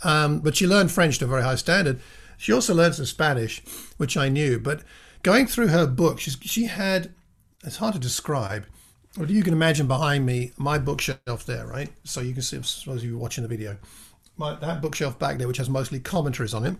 um, 0.02 0.40
but 0.40 0.56
she 0.56 0.66
learned 0.66 0.90
French 0.90 1.18
to 1.18 1.24
a 1.24 1.28
very 1.28 1.42
high 1.44 1.54
standard. 1.54 2.00
She 2.36 2.52
also 2.52 2.74
learned 2.74 2.96
some 2.96 3.06
Spanish, 3.06 3.62
which 3.96 4.16
I 4.16 4.28
knew, 4.28 4.58
but 4.58 4.82
going 5.22 5.46
through 5.46 5.68
her 5.68 5.86
book, 5.86 6.18
she's, 6.20 6.36
she 6.40 6.64
had, 6.64 7.12
it's 7.62 7.76
hard 7.76 7.94
to 7.94 8.00
describe, 8.00 8.66
but 9.16 9.30
you 9.30 9.42
can 9.42 9.52
imagine 9.52 9.86
behind 9.86 10.24
me, 10.24 10.52
my 10.56 10.78
bookshelf 10.78 11.44
there, 11.46 11.66
right? 11.66 11.90
So 12.04 12.20
you 12.20 12.32
can 12.32 12.42
see, 12.42 12.60
suppose 12.62 13.04
you're 13.04 13.18
watching 13.18 13.42
the 13.42 13.48
video, 13.48 13.76
my, 14.36 14.54
that 14.56 14.80
bookshelf 14.80 15.18
back 15.18 15.38
there, 15.38 15.48
which 15.48 15.58
has 15.58 15.68
mostly 15.68 16.00
commentaries 16.00 16.54
on 16.54 16.64
it. 16.64 16.76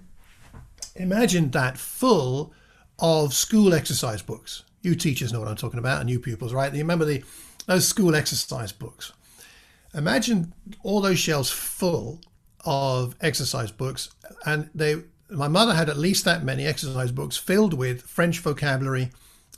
Imagine 0.97 1.51
that 1.51 1.79
full 1.79 2.53
of 2.99 3.35
school 3.35 3.75
exercise 3.75 4.23
books. 4.23 4.65
You 4.83 4.95
teachers 4.95 5.33
know 5.33 5.41
what 5.41 5.49
I'm 5.49 5.57
talking 5.57 5.79
about, 5.79 6.01
and 6.01 6.09
you 6.09 6.21
pupils, 6.21 6.55
right? 6.55 6.73
You 6.73 6.81
remember 6.81 7.05
the 7.05 7.23
those 7.67 7.87
school 7.87 8.15
exercise 8.15 8.73
books. 8.73 9.13
Imagine 9.95 10.55
all 10.83 11.01
those 11.01 11.19
shelves 11.19 11.51
full 11.51 12.21
of 12.65 13.15
exercise 13.21 13.71
books, 13.71 14.11
and 14.47 14.71
they 14.75 15.03
my 15.29 15.49
mother 15.49 15.75
had 15.75 15.89
at 15.89 15.97
least 15.97 16.25
that 16.25 16.45
many 16.45 16.67
exercise 16.67 17.13
books 17.13 17.37
filled 17.37 17.75
with 17.75 18.03
French 18.03 18.39
vocabulary, 18.41 19.11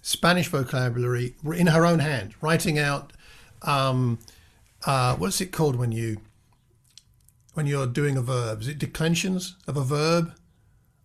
Spanish 0.02 0.48
vocabulary 0.48 1.36
in 1.54 1.68
her 1.68 1.86
own 1.86 2.00
hand, 2.00 2.34
writing 2.40 2.78
out 2.78 3.12
um, 3.62 4.18
uh, 4.84 5.16
what's 5.16 5.40
it 5.40 5.52
called 5.52 5.76
when 5.76 5.92
you 5.92 6.20
when 7.54 7.66
you're 7.66 7.86
doing 7.86 8.16
a 8.16 8.22
verb? 8.22 8.60
Is 8.62 8.68
it 8.68 8.78
declensions 8.78 9.56
of 9.66 9.76
a 9.76 9.84
verb? 9.84 10.34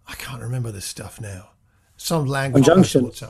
I 0.08 0.16
can't 0.16 0.42
remember 0.42 0.72
this 0.72 0.86
stuff 0.86 1.22
now. 1.22 1.50
Some 1.98 2.26
language 2.26 2.66
conjunctions. 2.66 3.24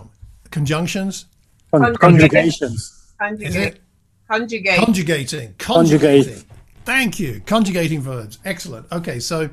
Conjunctions. 0.52 1.26
conjugations. 1.72 3.14
Is 3.40 3.56
it? 3.56 3.82
Conjugate. 4.30 4.80
Conjugating. 4.80 5.56
Conjugating. 5.58 6.24
Conjugate. 6.26 6.46
Thank 6.86 7.20
you. 7.20 7.42
Conjugating 7.46 8.02
verbs. 8.02 8.40
Excellent. 8.46 8.90
Okay, 8.92 9.20
so 9.20 9.50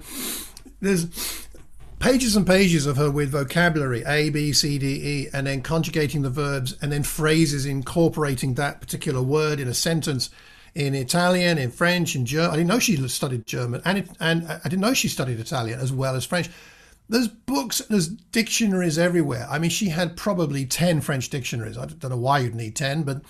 there's 0.81 1.07
pages 2.05 2.37
and 2.37 2.47
pages 2.47 2.85
of 2.85 2.99
her 2.99 3.11
with 3.11 3.31
vocabulary 3.31 4.05
A, 4.07 4.29
B, 4.29 4.53
C, 4.53 4.77
D, 4.77 4.87
E, 4.87 5.29
and 5.33 5.47
then 5.47 5.63
conjugating 5.63 6.21
the 6.21 6.29
verbs 6.29 6.77
and 6.83 6.93
then 6.93 7.03
phrases 7.03 7.65
incorporating 7.65 8.53
that 8.55 8.79
particular 8.79 9.23
word 9.23 9.59
in 9.59 9.69
a 9.69 9.73
sentence 9.73 10.29
in 10.75 10.95
Italian, 10.95 11.57
in 11.57 11.71
French, 11.71 12.15
in 12.15 12.27
German. 12.27 12.51
I 12.51 12.57
didn't 12.57 12.69
know 12.69 12.79
she 12.79 13.09
studied 13.09 13.47
German, 13.47 13.81
and 13.87 13.97
it, 13.97 14.11
and 14.21 14.47
I 14.47 14.61
didn't 14.65 14.81
know 14.81 14.93
she 14.93 15.09
studied 15.09 15.41
Italian 15.41 15.81
as 15.81 15.95
well 15.95 16.15
as 16.15 16.27
French. 16.27 16.51
There's 17.09 17.29
books, 17.29 17.79
there's 17.89 18.09
dictionaries 18.09 18.99
everywhere. 18.99 19.47
I 19.51 19.59
mean, 19.59 19.71
she 19.71 19.89
had 19.89 20.15
probably 20.15 20.67
ten 20.67 21.01
French 21.01 21.31
dictionaries. 21.31 21.79
I 21.79 21.87
don't 21.87 22.11
know 22.11 22.19
why 22.19 22.41
you'd 22.41 22.55
need 22.55 22.77
ten, 22.77 23.05
but 23.05 23.23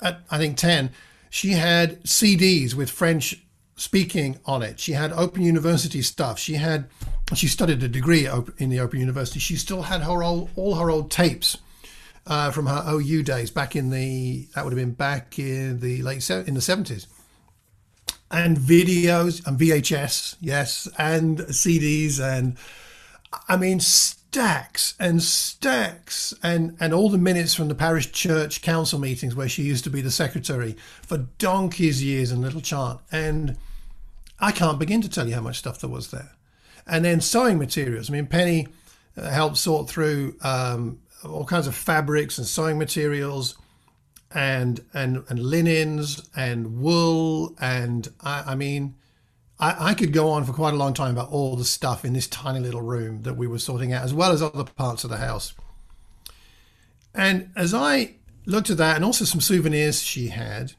I 0.00 0.38
think 0.38 0.56
ten. 0.56 0.92
She 1.30 1.50
had 1.50 2.00
CDs 2.04 2.74
with 2.74 2.90
French 2.90 3.43
speaking 3.76 4.38
on 4.44 4.62
it. 4.62 4.78
She 4.78 4.92
had 4.92 5.12
Open 5.12 5.42
University 5.42 6.02
stuff. 6.02 6.38
She 6.38 6.54
had 6.54 6.88
she 7.34 7.48
studied 7.48 7.82
a 7.82 7.88
degree 7.88 8.28
in 8.58 8.70
the 8.70 8.80
Open 8.80 9.00
University. 9.00 9.40
She 9.40 9.56
still 9.56 9.82
had 9.82 10.02
her 10.02 10.22
old, 10.22 10.50
all 10.56 10.74
her 10.76 10.90
old 10.90 11.10
tapes 11.10 11.56
uh, 12.26 12.50
from 12.50 12.66
her 12.66 12.84
OU 12.88 13.22
days 13.22 13.50
back 13.50 13.74
in 13.74 13.90
the 13.90 14.48
that 14.54 14.64
would 14.64 14.72
have 14.72 14.78
been 14.78 14.92
back 14.92 15.38
in 15.38 15.80
the 15.80 16.02
late 16.02 16.28
in 16.30 16.54
the 16.54 16.60
seventies, 16.60 17.06
and 18.30 18.56
videos 18.56 19.46
and 19.46 19.58
VHS, 19.58 20.36
yes, 20.40 20.88
and 20.98 21.38
CDs 21.38 22.20
and 22.20 22.56
I 23.48 23.56
mean 23.56 23.80
stacks 24.34 24.94
and 24.98 25.22
stacks 25.22 26.34
and 26.42 26.76
and 26.80 26.92
all 26.92 27.08
the 27.08 27.16
minutes 27.16 27.54
from 27.54 27.68
the 27.68 27.74
parish 27.74 28.10
church 28.10 28.62
council 28.62 28.98
meetings 28.98 29.36
where 29.36 29.48
she 29.48 29.62
used 29.62 29.84
to 29.84 29.90
be 29.90 30.00
the 30.00 30.10
secretary 30.10 30.74
for 31.02 31.18
donkey's 31.38 32.02
years 32.02 32.32
and 32.32 32.42
little 32.42 32.60
chart 32.60 33.00
and 33.12 33.56
I 34.40 34.50
can't 34.50 34.80
begin 34.80 35.00
to 35.02 35.08
tell 35.08 35.28
you 35.28 35.36
how 35.36 35.40
much 35.40 35.58
stuff 35.58 35.80
there 35.80 35.88
was 35.88 36.10
there 36.10 36.32
and 36.86 37.04
then 37.04 37.20
sewing 37.20 37.58
materials. 37.58 38.10
I 38.10 38.12
mean, 38.12 38.26
Penny 38.26 38.66
uh, 39.16 39.30
helped 39.30 39.56
sort 39.56 39.88
through 39.88 40.36
um, 40.42 41.00
all 41.24 41.44
kinds 41.44 41.66
of 41.66 41.74
fabrics 41.74 42.38
and 42.38 42.46
sewing 42.46 42.78
materials, 42.78 43.56
and 44.32 44.84
and 44.92 45.24
and 45.28 45.38
linens 45.38 46.28
and 46.36 46.80
wool, 46.80 47.54
and 47.60 48.08
I, 48.20 48.42
I 48.48 48.54
mean, 48.54 48.96
I, 49.58 49.90
I 49.90 49.94
could 49.94 50.12
go 50.12 50.30
on 50.30 50.44
for 50.44 50.52
quite 50.52 50.74
a 50.74 50.76
long 50.76 50.94
time 50.94 51.12
about 51.12 51.30
all 51.30 51.56
the 51.56 51.64
stuff 51.64 52.04
in 52.04 52.12
this 52.12 52.26
tiny 52.26 52.60
little 52.60 52.82
room 52.82 53.22
that 53.22 53.36
we 53.36 53.46
were 53.46 53.58
sorting 53.58 53.92
out, 53.92 54.04
as 54.04 54.14
well 54.14 54.32
as 54.32 54.42
other 54.42 54.64
parts 54.64 55.04
of 55.04 55.10
the 55.10 55.18
house. 55.18 55.54
And 57.14 57.50
as 57.54 57.72
I 57.72 58.16
looked 58.46 58.70
at 58.70 58.76
that, 58.78 58.96
and 58.96 59.04
also 59.04 59.24
some 59.24 59.40
souvenirs 59.40 60.02
she 60.02 60.28
had, 60.28 60.72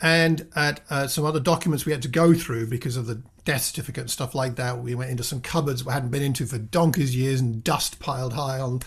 and 0.00 0.46
at 0.54 0.80
uh, 0.90 1.06
some 1.08 1.24
other 1.24 1.40
documents 1.40 1.84
we 1.84 1.92
had 1.92 2.02
to 2.02 2.08
go 2.08 2.34
through 2.34 2.68
because 2.68 2.96
of 2.96 3.06
the 3.06 3.20
death 3.44 3.62
certificate 3.62 4.02
and 4.02 4.10
stuff 4.10 4.34
like 4.34 4.56
that. 4.56 4.78
We 4.78 4.94
went 4.94 5.10
into 5.10 5.24
some 5.24 5.40
cupboards 5.40 5.84
we 5.84 5.92
hadn't 5.92 6.10
been 6.10 6.22
into 6.22 6.46
for 6.46 6.58
donkey's 6.58 7.16
years 7.16 7.40
and 7.40 7.64
dust 7.64 7.98
piled 7.98 8.34
high 8.34 8.60
on 8.60 8.82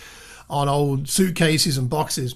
on 0.49 0.69
old 0.69 1.09
suitcases 1.09 1.77
and 1.77 1.89
boxes. 1.89 2.35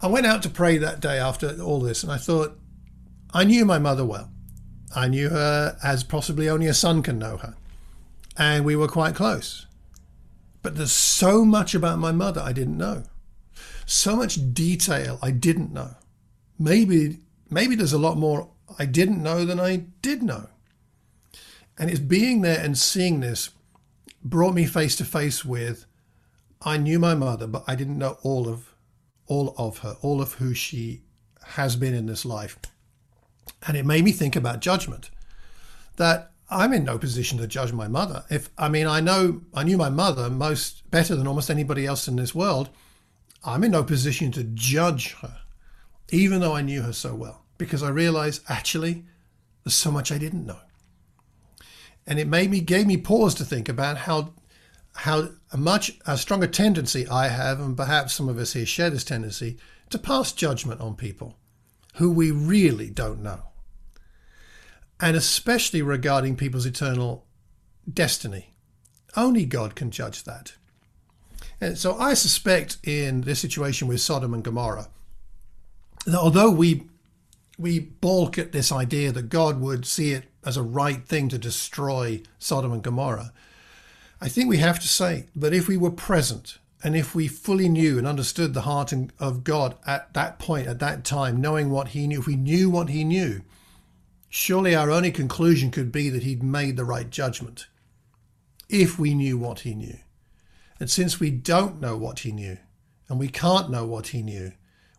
I 0.00 0.06
went 0.06 0.26
out 0.26 0.42
to 0.44 0.48
pray 0.48 0.78
that 0.78 1.00
day 1.00 1.18
after 1.18 1.60
all 1.60 1.80
this, 1.80 2.02
and 2.02 2.12
I 2.12 2.16
thought, 2.16 2.58
I 3.32 3.44
knew 3.44 3.64
my 3.64 3.78
mother 3.78 4.04
well. 4.04 4.30
I 4.94 5.08
knew 5.08 5.28
her 5.28 5.76
as 5.82 6.04
possibly 6.04 6.48
only 6.48 6.66
a 6.66 6.74
son 6.74 7.02
can 7.02 7.18
know 7.18 7.36
her, 7.38 7.56
and 8.36 8.64
we 8.64 8.76
were 8.76 8.88
quite 8.88 9.14
close. 9.14 9.66
But 10.62 10.76
there's 10.76 10.92
so 10.92 11.44
much 11.44 11.74
about 11.74 11.98
my 11.98 12.12
mother 12.12 12.40
I 12.40 12.52
didn't 12.52 12.78
know, 12.78 13.04
so 13.84 14.16
much 14.16 14.52
detail 14.52 15.18
I 15.22 15.30
didn't 15.30 15.72
know. 15.72 15.96
Maybe 16.58 17.20
maybe 17.50 17.74
there's 17.74 17.92
a 17.92 17.98
lot 17.98 18.16
more 18.16 18.50
I 18.78 18.84
didn't 18.84 19.22
know 19.22 19.44
than 19.44 19.60
I 19.60 19.84
did 20.02 20.22
know. 20.22 20.48
And 21.78 21.90
it's 21.90 22.00
being 22.00 22.40
there 22.40 22.58
and 22.58 22.76
seeing 22.76 23.20
this 23.20 23.50
brought 24.24 24.54
me 24.54 24.66
face 24.66 24.96
to 24.96 25.04
face 25.04 25.44
with 25.44 25.86
I 26.62 26.78
knew 26.78 26.98
my 26.98 27.14
mother, 27.14 27.46
but 27.46 27.64
I 27.66 27.74
didn't 27.74 27.98
know 27.98 28.18
all 28.22 28.48
of 28.48 28.74
all 29.26 29.54
of 29.58 29.78
her, 29.78 29.96
all 30.00 30.20
of 30.20 30.34
who 30.34 30.54
she 30.54 31.02
has 31.42 31.76
been 31.76 31.94
in 31.94 32.06
this 32.06 32.24
life. 32.24 32.58
And 33.66 33.76
it 33.76 33.86
made 33.86 34.04
me 34.04 34.12
think 34.12 34.36
about 34.36 34.60
judgment. 34.60 35.10
That 35.96 36.30
I'm 36.48 36.72
in 36.72 36.84
no 36.84 36.98
position 36.98 37.38
to 37.38 37.46
judge 37.46 37.72
my 37.72 37.88
mother. 37.88 38.24
If 38.30 38.50
I 38.56 38.68
mean 38.68 38.86
I 38.86 39.00
know 39.00 39.42
I 39.54 39.64
knew 39.64 39.76
my 39.76 39.90
mother 39.90 40.30
most 40.30 40.88
better 40.90 41.16
than 41.16 41.26
almost 41.26 41.50
anybody 41.50 41.86
else 41.86 42.06
in 42.06 42.16
this 42.16 42.34
world, 42.34 42.68
I'm 43.44 43.64
in 43.64 43.72
no 43.72 43.82
position 43.82 44.30
to 44.32 44.44
judge 44.44 45.14
her 45.14 45.38
even 46.10 46.40
though 46.40 46.54
I 46.54 46.62
knew 46.62 46.82
her 46.82 46.92
so 46.92 47.14
well, 47.14 47.42
because 47.58 47.82
I 47.82 47.88
realized 47.88 48.42
actually 48.48 49.04
there's 49.64 49.74
so 49.74 49.90
much 49.90 50.12
I 50.12 50.18
didn't 50.18 50.46
know. 50.46 50.60
And 52.06 52.18
it 52.18 52.28
made 52.28 52.50
me 52.50 52.60
gave 52.60 52.86
me 52.86 52.96
pause 52.96 53.34
to 53.36 53.44
think 53.44 53.68
about 53.68 53.98
how 53.98 54.32
how 54.94 55.28
a 55.52 55.56
much 55.56 55.98
a 56.06 56.16
stronger 56.16 56.46
tendency 56.46 57.06
I 57.08 57.28
have, 57.28 57.60
and 57.60 57.76
perhaps 57.76 58.14
some 58.14 58.28
of 58.28 58.38
us 58.38 58.52
here 58.52 58.64
share 58.64 58.90
this 58.90 59.04
tendency, 59.04 59.58
to 59.90 59.98
pass 59.98 60.32
judgment 60.32 60.80
on 60.80 60.94
people 60.94 61.36
who 61.96 62.10
we 62.10 62.30
really 62.30 62.90
don't 62.90 63.22
know. 63.22 63.42
And 65.00 65.16
especially 65.16 65.82
regarding 65.82 66.36
people's 66.36 66.66
eternal 66.66 67.26
destiny. 67.90 68.54
Only 69.16 69.44
God 69.44 69.74
can 69.74 69.90
judge 69.90 70.24
that. 70.24 70.54
And 71.60 71.78
so 71.78 71.96
I 71.98 72.14
suspect 72.14 72.78
in 72.84 73.22
this 73.22 73.40
situation 73.40 73.88
with 73.88 74.00
Sodom 74.00 74.34
and 74.34 74.44
Gomorrah, 74.44 74.88
that 76.06 76.18
although 76.18 76.50
we 76.50 76.86
we 77.58 77.78
balk 77.78 78.36
at 78.36 78.52
this 78.52 78.70
idea 78.70 79.10
that 79.12 79.30
God 79.30 79.60
would 79.60 79.86
see 79.86 80.12
it 80.12 80.24
as 80.44 80.58
a 80.58 80.62
right 80.62 81.06
thing 81.06 81.30
to 81.30 81.38
destroy 81.38 82.20
Sodom 82.38 82.72
and 82.72 82.82
Gomorrah, 82.82 83.32
I 84.20 84.28
think 84.28 84.48
we 84.48 84.58
have 84.58 84.78
to 84.80 84.88
say 84.88 85.26
that 85.34 85.54
if 85.54 85.66
we 85.66 85.78
were 85.78 85.90
present 85.90 86.58
and 86.82 86.96
if 86.96 87.14
we 87.14 87.26
fully 87.26 87.68
knew 87.68 87.98
and 87.98 88.06
understood 88.06 88.52
the 88.54 88.62
heart 88.62 88.92
of 89.18 89.44
God 89.44 89.76
at 89.86 90.12
that 90.14 90.38
point, 90.38 90.66
at 90.66 90.78
that 90.80 91.04
time, 91.04 91.40
knowing 91.40 91.70
what 91.70 91.88
He 91.88 92.06
knew, 92.06 92.20
if 92.20 92.26
we 92.26 92.36
knew 92.36 92.68
what 92.68 92.90
He 92.90 93.02
knew, 93.02 93.42
surely 94.28 94.74
our 94.74 94.90
only 94.90 95.10
conclusion 95.10 95.70
could 95.70 95.90
be 95.90 96.10
that 96.10 96.22
He'd 96.22 96.42
made 96.42 96.76
the 96.76 96.84
right 96.84 97.08
judgment. 97.08 97.66
If 98.68 98.98
we 98.98 99.14
knew 99.14 99.38
what 99.38 99.60
He 99.60 99.74
knew. 99.74 99.98
And 100.78 100.90
since 100.90 101.18
we 101.18 101.30
don't 101.30 101.80
know 101.80 101.96
what 101.96 102.20
He 102.20 102.32
knew, 102.32 102.58
and 103.08 103.18
we 103.18 103.28
can't 103.28 103.70
know 103.70 103.86
what 103.86 104.08
He 104.08 104.22
knew, 104.22 104.52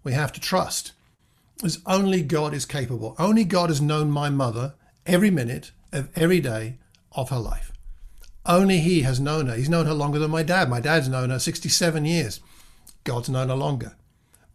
we 0.04 0.14
have 0.14 0.32
to 0.34 0.42
trust. 0.42 0.94
As 1.64 1.80
only 1.86 2.22
God 2.22 2.54
is 2.54 2.66
capable. 2.66 3.16
Only 3.20 3.44
God 3.44 3.70
has 3.70 3.82
known 3.82 4.10
my 4.10 4.30
mother 4.30 4.74
every 5.06 5.32
minute 5.32 5.72
of 5.92 6.10
every 6.16 6.40
day 6.40 6.78
of 7.12 7.30
her 7.30 7.40
life. 7.40 7.72
Only 8.48 8.80
He 8.80 9.02
has 9.02 9.20
known 9.20 9.48
her. 9.48 9.56
He's 9.56 9.70
known 9.70 9.86
her 9.86 9.94
longer 9.94 10.20
than 10.20 10.32
my 10.32 10.44
dad. 10.44 10.70
My 10.70 10.80
dad's 10.80 11.10
known 11.10 11.30
her 11.30 11.40
67 11.40 12.06
years. 12.06 12.40
God's 13.04 13.30
known 13.30 13.50
her 13.50 13.56
longer. 13.56 13.96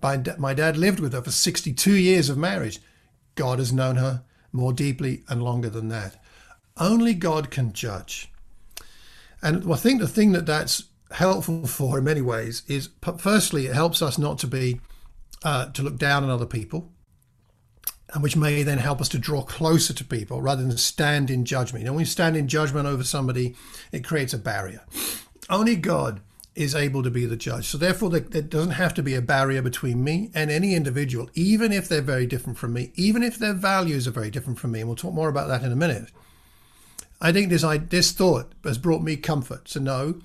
My 0.03 0.17
dad 0.17 0.77
lived 0.77 0.99
with 0.99 1.13
her 1.13 1.23
for 1.23 1.31
62 1.31 1.95
years 1.95 2.29
of 2.29 2.37
marriage. 2.37 2.81
God 3.35 3.59
has 3.59 3.73
known 3.73 3.97
her 3.97 4.25
more 4.53 4.73
deeply 4.73 5.23
and 5.29 5.43
longer 5.43 5.71
than 5.71 5.89
that. 5.89 6.21
Only 6.77 7.15
God 7.15 7.51
can 7.51 7.73
judge. 7.73 8.31
And 9.43 9.71
I 9.73 9.77
think 9.77 10.01
the 10.01 10.09
thing 10.09 10.33
that 10.33 10.47
that's 10.47 10.85
helpful 11.13 11.67
for 11.67 11.99
in 11.99 12.05
many 12.05 12.21
ways 12.21 12.63
is, 12.67 12.89
firstly, 13.19 13.67
it 13.67 13.75
helps 13.75 14.03
us 14.03 14.19
not 14.19 14.39
to 14.39 14.47
be 14.47 14.81
uh, 15.45 15.67
to 15.71 15.83
look 15.83 15.99
down 15.99 16.25
on 16.25 16.31
other 16.31 16.47
people, 16.47 16.93
and 18.13 18.23
which 18.23 18.37
may 18.37 18.63
then 18.63 18.79
help 18.79 19.01
us 19.01 19.09
to 19.11 19.19
draw 19.19 19.43
closer 19.43 19.93
to 19.95 20.05
people 20.05 20.43
rather 20.43 20.63
than 20.63 20.77
stand 20.77 21.31
in 21.31 21.45
judgment. 21.45 21.83
You 21.83 21.87
know, 21.87 21.95
when 21.95 22.01
you 22.01 22.07
stand 22.07 22.37
in 22.37 22.49
judgment 22.49 22.87
over 22.87 23.05
somebody, 23.05 23.55
it 23.91 24.05
creates 24.05 24.35
a 24.35 24.39
barrier. 24.39 24.83
Only 25.49 25.77
God 25.77 26.21
is 26.55 26.75
able 26.75 27.03
to 27.03 27.11
be 27.11 27.25
the 27.25 27.37
judge. 27.37 27.67
So 27.67 27.79
therefore, 27.79 28.11
there, 28.11 28.43
doesn't 28.43 28.73
have 28.73 28.93
to 28.95 29.03
be 29.03 29.15
a 29.15 29.23
barrier 29.23 29.63
between 29.63 30.05
me 30.05 30.31
and 30.35 30.51
any 30.51 30.75
individual, 30.75 31.31
even 31.35 31.73
if 31.73 31.89
they're 31.89 32.03
very 32.03 32.27
different 32.27 32.59
from 32.59 32.75
me, 32.75 32.93
even 32.95 33.23
if 33.23 33.39
their 33.39 33.55
values 33.55 34.07
are 34.07 34.13
very 34.13 34.31
different 34.31 34.59
from 34.59 34.73
me. 34.73 34.81
And 34.81 34.89
we'll 34.89 34.97
talk 34.97 35.15
more 35.15 35.31
about 35.31 35.49
that 35.49 35.63
in 35.63 35.73
a 35.73 35.77
minute. 35.77 36.11
I 37.21 37.33
think 37.33 37.49
this 37.49 37.65
I, 37.65 37.79
this 37.79 38.13
thought 38.13 38.53
has 38.65 38.77
brought 38.77 39.03
me 39.03 39.17
comfort 39.17 39.65
to 39.67 39.81
know 39.81 40.21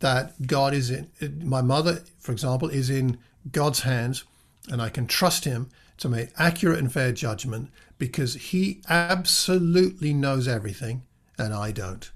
that 0.00 0.46
God 0.46 0.74
is 0.74 0.90
in 0.90 1.08
my 1.44 1.62
mother, 1.62 2.00
for 2.18 2.32
example, 2.32 2.68
is 2.68 2.90
in 2.90 3.18
God's 3.50 3.80
hands, 3.80 4.24
and 4.68 4.82
I 4.82 4.88
can 4.90 5.06
trust 5.06 5.44
Him 5.44 5.70
to 6.00 6.08
make 6.08 6.30
accurate 6.38 6.78
and 6.78 6.92
fair 6.92 7.12
judgment 7.12 7.70
because 7.98 8.34
He 8.34 8.82
absolutely 8.88 10.12
knows 10.12 10.48
everything 10.48 11.02
and 11.38 11.54
I 11.54 11.72
don't. 11.72 12.10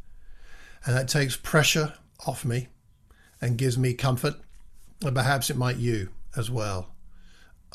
And 0.84 0.96
that 0.96 1.08
takes 1.08 1.36
pressure 1.36 1.94
off 2.26 2.44
me 2.44 2.68
and 3.40 3.58
gives 3.58 3.78
me 3.78 3.94
comfort, 3.94 4.36
and 5.02 5.14
perhaps 5.14 5.50
it 5.50 5.56
might 5.56 5.76
you 5.76 6.10
as 6.36 6.50
well. 6.50 6.88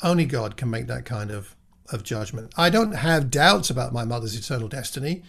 Only 0.02 0.24
God 0.24 0.56
can 0.56 0.70
make 0.70 0.86
that 0.86 1.04
kind 1.04 1.30
of, 1.30 1.54
of 1.92 2.02
judgment. 2.02 2.52
I 2.56 2.70
don't 2.70 2.92
have 2.92 3.30
doubts 3.30 3.70
about 3.70 3.92
my 3.92 4.04
mother's 4.04 4.36
eternal 4.36 4.68
destiny 4.68 5.22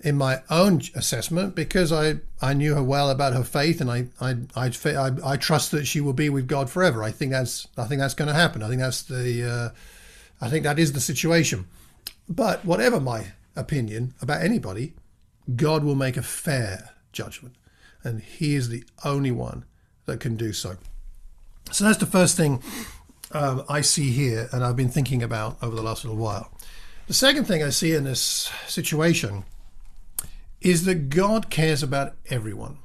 in 0.00 0.16
my 0.16 0.42
own 0.48 0.80
assessment 0.94 1.54
because 1.54 1.92
I, 1.92 2.16
I 2.40 2.54
knew 2.54 2.74
her 2.74 2.82
well 2.82 3.10
about 3.10 3.34
her 3.34 3.44
faith 3.44 3.80
and 3.80 3.90
I, 3.90 4.06
I, 4.20 4.36
I, 4.56 4.72
I, 4.86 5.10
I 5.24 5.36
trust 5.36 5.70
that 5.72 5.86
she 5.86 6.00
will 6.00 6.14
be 6.14 6.28
with 6.28 6.46
God 6.46 6.70
forever. 6.70 7.02
I 7.02 7.10
think 7.10 7.32
that's 7.32 7.68
I 7.76 7.84
think 7.84 8.00
that's 8.00 8.14
going 8.14 8.28
to 8.28 8.34
happen. 8.34 8.62
I 8.62 8.68
think 8.68 8.80
that's 8.80 9.02
the 9.02 9.50
uh, 9.50 9.68
I 10.40 10.48
think 10.48 10.64
that 10.64 10.78
is 10.78 10.92
the 10.92 11.00
situation. 11.00 11.66
But 12.28 12.64
whatever 12.64 13.00
my 13.00 13.32
opinion 13.56 14.14
about 14.22 14.42
anybody, 14.42 14.94
God 15.56 15.84
will 15.84 15.94
make 15.94 16.16
a 16.16 16.22
fair 16.22 16.90
judgment, 17.12 17.56
and 18.02 18.20
He 18.20 18.54
is 18.54 18.68
the 18.68 18.84
only 19.04 19.30
one 19.30 19.64
that 20.06 20.20
can 20.20 20.36
do 20.36 20.52
so. 20.52 20.76
So 21.72 21.84
that's 21.84 21.98
the 21.98 22.06
first 22.06 22.36
thing 22.36 22.62
um, 23.32 23.64
I 23.68 23.80
see 23.80 24.10
here, 24.10 24.48
and 24.52 24.64
I've 24.64 24.76
been 24.76 24.88
thinking 24.88 25.22
about 25.22 25.58
over 25.62 25.76
the 25.76 25.82
last 25.82 26.04
little 26.04 26.18
while. 26.18 26.50
The 27.06 27.14
second 27.14 27.44
thing 27.46 27.62
I 27.62 27.70
see 27.70 27.92
in 27.92 28.04
this 28.04 28.50
situation 28.66 29.44
is 30.60 30.84
that 30.84 31.10
God 31.10 31.50
cares 31.50 31.82
about 31.82 32.14
everyone. 32.28 32.78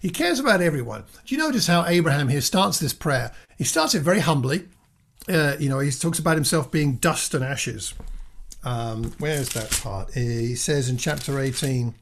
He 0.00 0.10
cares 0.10 0.38
about 0.38 0.60
everyone. 0.60 1.04
Do 1.26 1.34
you 1.34 1.40
notice 1.40 1.66
how 1.66 1.84
Abraham 1.86 2.28
here 2.28 2.40
starts 2.40 2.78
this 2.78 2.92
prayer? 2.92 3.32
He 3.56 3.64
starts 3.64 3.94
it 3.94 4.00
very 4.00 4.20
humbly. 4.20 4.68
Uh, 5.28 5.56
you 5.58 5.68
know, 5.68 5.78
he 5.78 5.90
talks 5.90 6.18
about 6.18 6.36
himself 6.36 6.70
being 6.70 6.96
dust 6.96 7.34
and 7.34 7.44
ashes. 7.44 7.94
Um, 8.64 9.12
where's 9.18 9.50
that 9.50 9.70
part? 9.70 10.12
He 10.14 10.54
says 10.54 10.88
in 10.88 10.96
chapter 10.96 11.38
18, 11.38 11.94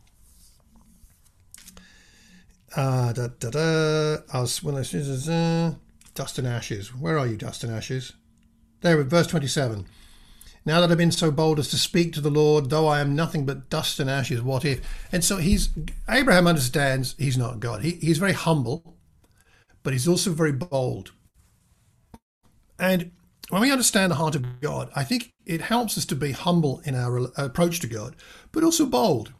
uh, 2.76 3.12
da, 3.12 3.28
da, 3.38 3.50
da, 3.50 4.46
when 4.62 4.76
I, 4.76 4.80
uh, 4.80 5.74
dust 6.14 6.38
and 6.38 6.46
ashes. 6.46 6.94
Where 6.94 7.18
are 7.18 7.26
you, 7.26 7.36
dust 7.36 7.64
and 7.64 7.72
ashes? 7.72 8.12
There, 8.80 9.02
verse 9.02 9.26
27. 9.26 9.86
Now 10.64 10.80
that 10.80 10.90
I've 10.90 10.98
been 10.98 11.12
so 11.12 11.30
bold 11.30 11.60
as 11.60 11.68
to 11.68 11.78
speak 11.78 12.12
to 12.14 12.20
the 12.20 12.30
Lord, 12.30 12.70
though 12.70 12.88
I 12.88 13.00
am 13.00 13.14
nothing 13.14 13.46
but 13.46 13.70
dust 13.70 14.00
and 14.00 14.10
ashes, 14.10 14.42
what 14.42 14.64
if? 14.64 14.80
And 15.12 15.24
so 15.24 15.36
he's 15.36 15.70
Abraham 16.08 16.48
understands 16.48 17.14
he's 17.18 17.38
not 17.38 17.60
God. 17.60 17.82
He, 17.82 17.92
he's 17.92 18.18
very 18.18 18.32
humble, 18.32 18.96
but 19.84 19.92
he's 19.92 20.08
also 20.08 20.32
very 20.32 20.50
bold. 20.50 21.12
And 22.78 23.10
when 23.48 23.62
we 23.62 23.70
understand 23.70 24.10
the 24.10 24.16
heart 24.16 24.34
of 24.34 24.60
God, 24.60 24.90
I 24.94 25.04
think 25.04 25.32
it 25.44 25.60
helps 25.60 25.96
us 25.96 26.04
to 26.06 26.16
be 26.16 26.32
humble 26.32 26.80
in 26.84 26.94
our 26.94 27.30
approach 27.36 27.80
to 27.80 27.86
God, 27.86 28.16
but 28.52 28.64
also 28.64 28.86
bold. 28.86 29.32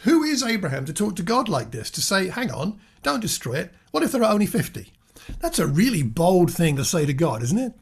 Who 0.00 0.22
is 0.22 0.42
Abraham 0.42 0.84
to 0.84 0.92
talk 0.92 1.16
to 1.16 1.22
God 1.22 1.48
like 1.48 1.70
this? 1.70 1.90
To 1.92 2.02
say, 2.02 2.28
hang 2.28 2.50
on, 2.50 2.78
don't 3.02 3.20
destroy 3.20 3.54
it. 3.54 3.72
What 3.90 4.02
if 4.02 4.12
there 4.12 4.22
are 4.22 4.32
only 4.32 4.46
50? 4.46 4.92
That's 5.40 5.58
a 5.58 5.66
really 5.66 6.02
bold 6.02 6.52
thing 6.52 6.76
to 6.76 6.84
say 6.84 7.06
to 7.06 7.14
God, 7.14 7.42
isn't 7.42 7.58
it? 7.58 7.72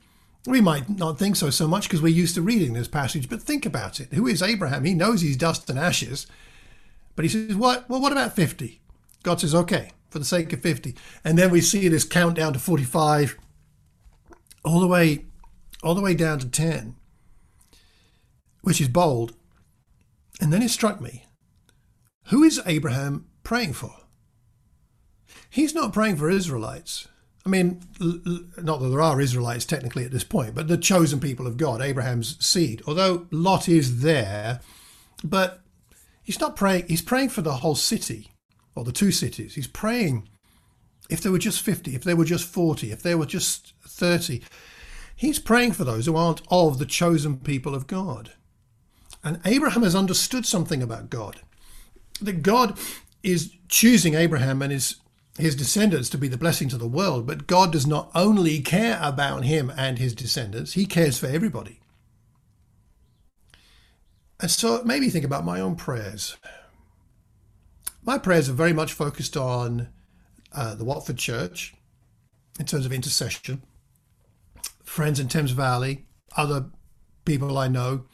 We 0.47 0.61
might 0.61 0.89
not 0.89 1.19
think 1.19 1.37
so 1.37 1.51
so 1.51 1.69
much 1.69 1.85
because 1.85 2.03
we're 2.03 2.09
used 2.09 2.35
to 2.35 2.43
reading 2.43 2.73
this 2.73 2.89
passage, 2.89 3.29
but 3.29 3.43
think 3.43 3.65
about 3.65 4.01
it. 4.01 4.13
Who 4.13 4.27
is 4.27 4.43
Abraham? 4.43 4.85
He 4.85 4.95
knows 4.95 5.21
he's 5.21 5.37
dust 5.37 5.71
and 5.71 5.79
ashes, 5.79 6.27
but 7.15 7.25
he 7.25 7.29
says, 7.29 7.55
"What? 7.55 7.89
Well, 7.89 8.01
what 8.01 8.11
about 8.11 8.35
50?" 8.35 8.81
God 9.23 9.41
says, 9.41 9.55
"Okay, 9.55 9.91
for 10.11 10.19
the 10.19 10.25
sake 10.25 10.53
of 10.53 10.61
50." 10.61 10.97
And 11.25 11.39
then 11.39 11.51
we 11.51 11.61
see 11.61 11.87
this 11.87 12.05
countdown 12.05 12.53
to 12.55 12.59
45, 12.59 13.37
all 14.65 14.81
the 14.81 14.87
way, 14.87 15.27
all 15.83 15.95
the 15.95 16.01
way 16.01 16.15
down 16.15 16.39
to 16.39 16.49
10, 16.49 16.97
which 18.63 18.81
is 18.81 18.89
bold. 18.89 19.35
And 20.41 20.53
then 20.53 20.63
it 20.63 20.71
struck 20.71 21.01
me: 21.01 21.27
Who 22.27 22.43
is 22.43 22.61
Abraham 22.67 23.27
praying 23.43 23.75
for? 23.75 23.95
He's 25.49 25.75
not 25.75 25.93
praying 25.93 26.17
for 26.17 26.31
Israelites. 26.31 27.09
I 27.45 27.49
mean, 27.49 27.83
not 28.01 28.81
that 28.81 28.89
there 28.89 29.03
are 29.03 29.21
Israelites 29.21 29.65
technically 29.65 30.05
at 30.05 30.13
this 30.13 30.25
point, 30.25 30.55
but 30.55 30.69
the 30.69 30.79
chosen 30.79 31.19
people 31.19 31.47
of 31.47 31.57
God, 31.57 31.83
Abraham's 31.83 32.43
seed. 32.45 32.83
Although 32.87 33.27
Lot 33.33 33.69
is 33.69 34.03
there, 34.03 34.61
but 35.25 35.61
he's 36.23 36.39
not 36.39 36.55
praying, 36.55 36.87
he's 36.87 37.03
praying 37.03 37.31
for 37.31 37.43
the 37.43 37.57
whole 37.57 37.75
city 37.75 38.31
or 38.77 38.85
the 38.85 38.93
two 38.93 39.11
cities. 39.11 39.57
He's 39.57 39.67
praying 39.67 40.29
if 41.13 41.21
there 41.21 41.33
were 41.33 41.39
just 41.39 41.61
50, 41.61 41.95
if 41.95 42.05
there 42.05 42.17
were 42.17 42.25
just 42.25 42.45
40, 42.49 42.91
if 42.91 43.03
there 43.03 43.19
were 43.19 43.27
just 43.27 43.75
30. 43.87 44.43
He's 45.15 45.39
praying 45.39 45.73
for 45.73 45.85
those 45.85 46.07
who 46.07 46.17
aren't 46.17 46.43
of 46.51 46.79
the 46.79 46.87
chosen 46.87 47.37
people 47.39 47.75
of 47.75 47.87
God. 47.87 48.33
And 49.23 49.41
Abraham 49.45 49.83
has 49.83 49.95
understood 49.95 50.47
something 50.47 50.83
about 50.83 51.11
God 51.11 51.43
that 52.21 52.43
God 52.43 52.79
is 53.23 53.53
choosing 53.69 54.15
Abraham 54.15 54.63
and 54.63 54.73
is 54.73 54.97
his 55.39 55.57
descendants 55.57 56.09
to 56.11 56.19
be 56.19 56.29
the 56.29 56.37
blessing 56.37 56.69
to 56.69 56.79
the 56.79 56.89
world, 56.89 57.27
but 57.27 57.47
God 57.47 57.73
does 57.73 57.87
not 57.87 58.11
only 58.15 58.61
care 58.61 58.99
about 59.01 59.45
him 59.45 59.73
and 59.77 59.99
his 59.99 60.15
descendants, 60.15 60.73
he 60.75 60.85
cares 60.85 61.19
for 61.19 61.27
everybody. 61.27 61.81
And 64.41 64.51
so 64.51 64.75
it 64.75 64.87
made 64.87 65.01
me 65.01 65.09
think 65.09 65.25
about 65.25 65.45
my 65.45 65.61
own 65.61 65.77
prayers. 65.77 66.37
My 68.03 68.19
prayers 68.19 68.49
are 68.49 68.55
very 68.55 68.73
much 68.73 68.93
focused 68.93 69.37
on 69.37 69.89
uh, 70.55 70.75
the 70.75 70.85
Watford 70.85 71.19
Church 71.19 71.75
in 72.59 72.67
terms 72.67 72.87
of 72.87 72.93
intercession, 72.93 73.63
friends 74.85 75.19
in 75.19 75.29
Thames 75.29 75.53
Valley, 75.53 76.05
other 76.37 76.67
people 77.25 77.57
I 77.59 77.69
know, 77.69 78.05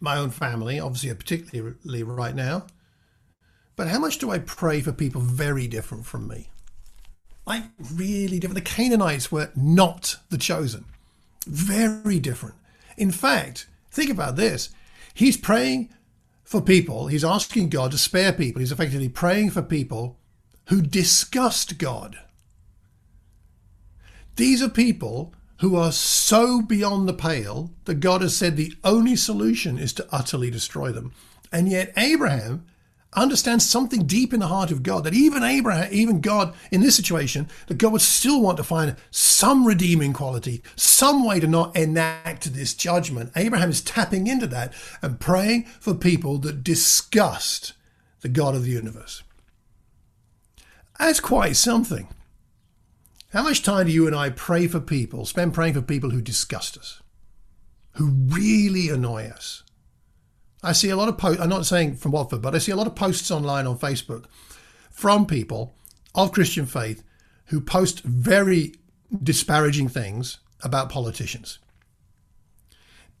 my 0.00 0.16
own 0.16 0.30
family, 0.30 0.78
obviously, 0.78 1.12
particularly 1.14 2.02
right 2.02 2.34
now. 2.34 2.66
But 3.76 3.88
how 3.88 3.98
much 3.98 4.18
do 4.18 4.30
I 4.30 4.38
pray 4.38 4.80
for 4.80 4.92
people 4.92 5.20
very 5.20 5.66
different 5.66 6.06
from 6.06 6.26
me? 6.28 6.48
Like, 7.46 7.64
really 7.92 8.38
different. 8.38 8.64
The 8.64 8.70
Canaanites 8.70 9.30
were 9.30 9.50
not 9.54 10.16
the 10.30 10.38
chosen, 10.38 10.86
very 11.46 12.18
different. 12.18 12.56
In 12.96 13.10
fact, 13.10 13.68
think 13.90 14.10
about 14.10 14.36
this. 14.36 14.70
He's 15.14 15.36
praying 15.36 15.90
for 16.44 16.60
people, 16.60 17.08
he's 17.08 17.24
asking 17.24 17.70
God 17.70 17.90
to 17.90 17.98
spare 17.98 18.32
people. 18.32 18.60
He's 18.60 18.70
effectively 18.70 19.08
praying 19.08 19.50
for 19.50 19.62
people 19.62 20.16
who 20.66 20.82
disgust 20.82 21.78
God. 21.78 22.18
These 24.36 24.62
are 24.62 24.68
people 24.68 25.34
who 25.60 25.76
are 25.76 25.92
so 25.92 26.60
beyond 26.60 27.08
the 27.08 27.14
pale 27.14 27.70
that 27.86 28.00
God 28.00 28.20
has 28.20 28.36
said 28.36 28.56
the 28.56 28.74
only 28.84 29.16
solution 29.16 29.78
is 29.78 29.92
to 29.94 30.06
utterly 30.12 30.50
destroy 30.50 30.92
them. 30.92 31.12
And 31.50 31.70
yet, 31.70 31.92
Abraham 31.96 32.66
understands 33.14 33.68
something 33.68 34.06
deep 34.06 34.34
in 34.34 34.40
the 34.40 34.48
heart 34.48 34.70
of 34.70 34.82
God 34.82 35.04
that 35.04 35.14
even 35.14 35.42
Abraham, 35.42 35.88
even 35.90 36.20
God 36.20 36.54
in 36.70 36.82
this 36.82 36.96
situation, 36.96 37.48
that 37.68 37.78
God 37.78 37.92
would 37.92 38.02
still 38.02 38.42
want 38.42 38.58
to 38.58 38.64
find 38.64 38.96
some 39.10 39.66
redeeming 39.66 40.12
quality, 40.12 40.62
some 40.76 41.24
way 41.24 41.40
to 41.40 41.46
not 41.46 41.74
enact 41.74 42.52
this 42.52 42.74
judgment. 42.74 43.32
Abraham 43.34 43.70
is 43.70 43.80
tapping 43.80 44.26
into 44.26 44.46
that 44.48 44.74
and 45.00 45.18
praying 45.18 45.64
for 45.80 45.94
people 45.94 46.36
that 46.38 46.62
disgust 46.62 47.72
the 48.20 48.28
God 48.28 48.54
of 48.54 48.64
the 48.64 48.70
universe. 48.70 49.22
That's 50.98 51.20
quite 51.20 51.56
something. 51.56 52.08
How 53.32 53.42
much 53.42 53.62
time 53.62 53.86
do 53.86 53.92
you 53.92 54.06
and 54.06 54.16
I 54.16 54.30
pray 54.30 54.66
for 54.66 54.80
people, 54.80 55.26
spend 55.26 55.52
praying 55.52 55.74
for 55.74 55.82
people 55.82 56.10
who 56.10 56.22
disgust 56.22 56.78
us, 56.78 57.02
who 57.92 58.06
really 58.06 58.88
annoy 58.88 59.26
us? 59.26 59.62
I 60.62 60.72
see 60.72 60.90
a 60.90 60.96
lot 60.96 61.08
of 61.08 61.18
posts, 61.18 61.42
I'm 61.42 61.48
not 61.48 61.66
saying 61.66 61.96
from 61.96 62.12
Watford, 62.12 62.42
but 62.42 62.54
I 62.54 62.58
see 62.58 62.72
a 62.72 62.76
lot 62.76 62.86
of 62.86 62.94
posts 62.94 63.30
online 63.30 63.66
on 63.66 63.78
Facebook 63.78 64.24
from 64.90 65.26
people 65.26 65.74
of 66.14 66.32
Christian 66.32 66.66
faith 66.66 67.02
who 67.46 67.60
post 67.60 68.00
very 68.02 68.74
disparaging 69.22 69.88
things 69.88 70.38
about 70.62 70.88
politicians. 70.88 71.58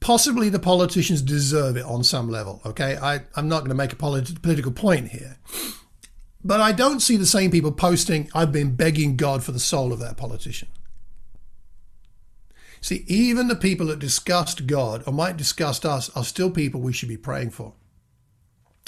Possibly 0.00 0.48
the 0.48 0.58
politicians 0.58 1.22
deserve 1.22 1.76
it 1.76 1.84
on 1.84 2.04
some 2.04 2.28
level, 2.28 2.60
okay? 2.64 2.96
I, 2.96 3.20
I'm 3.34 3.48
not 3.48 3.60
going 3.60 3.70
to 3.70 3.74
make 3.74 3.92
a 3.92 3.96
polit- 3.96 4.42
political 4.42 4.72
point 4.72 5.08
here. 5.08 5.36
But 6.46 6.60
I 6.60 6.70
don't 6.70 7.00
see 7.00 7.16
the 7.16 7.26
same 7.26 7.50
people 7.50 7.72
posting, 7.72 8.30
I've 8.32 8.52
been 8.52 8.76
begging 8.76 9.16
God 9.16 9.42
for 9.42 9.50
the 9.50 9.58
soul 9.58 9.92
of 9.92 9.98
that 9.98 10.16
politician. 10.16 10.68
See, 12.80 13.04
even 13.08 13.48
the 13.48 13.56
people 13.56 13.86
that 13.86 13.98
disgust 13.98 14.68
God 14.68 15.02
or 15.08 15.12
might 15.12 15.36
disgust 15.36 15.84
us 15.84 16.08
are 16.16 16.22
still 16.22 16.52
people 16.52 16.80
we 16.80 16.92
should 16.92 17.08
be 17.08 17.16
praying 17.16 17.50
for. 17.50 17.72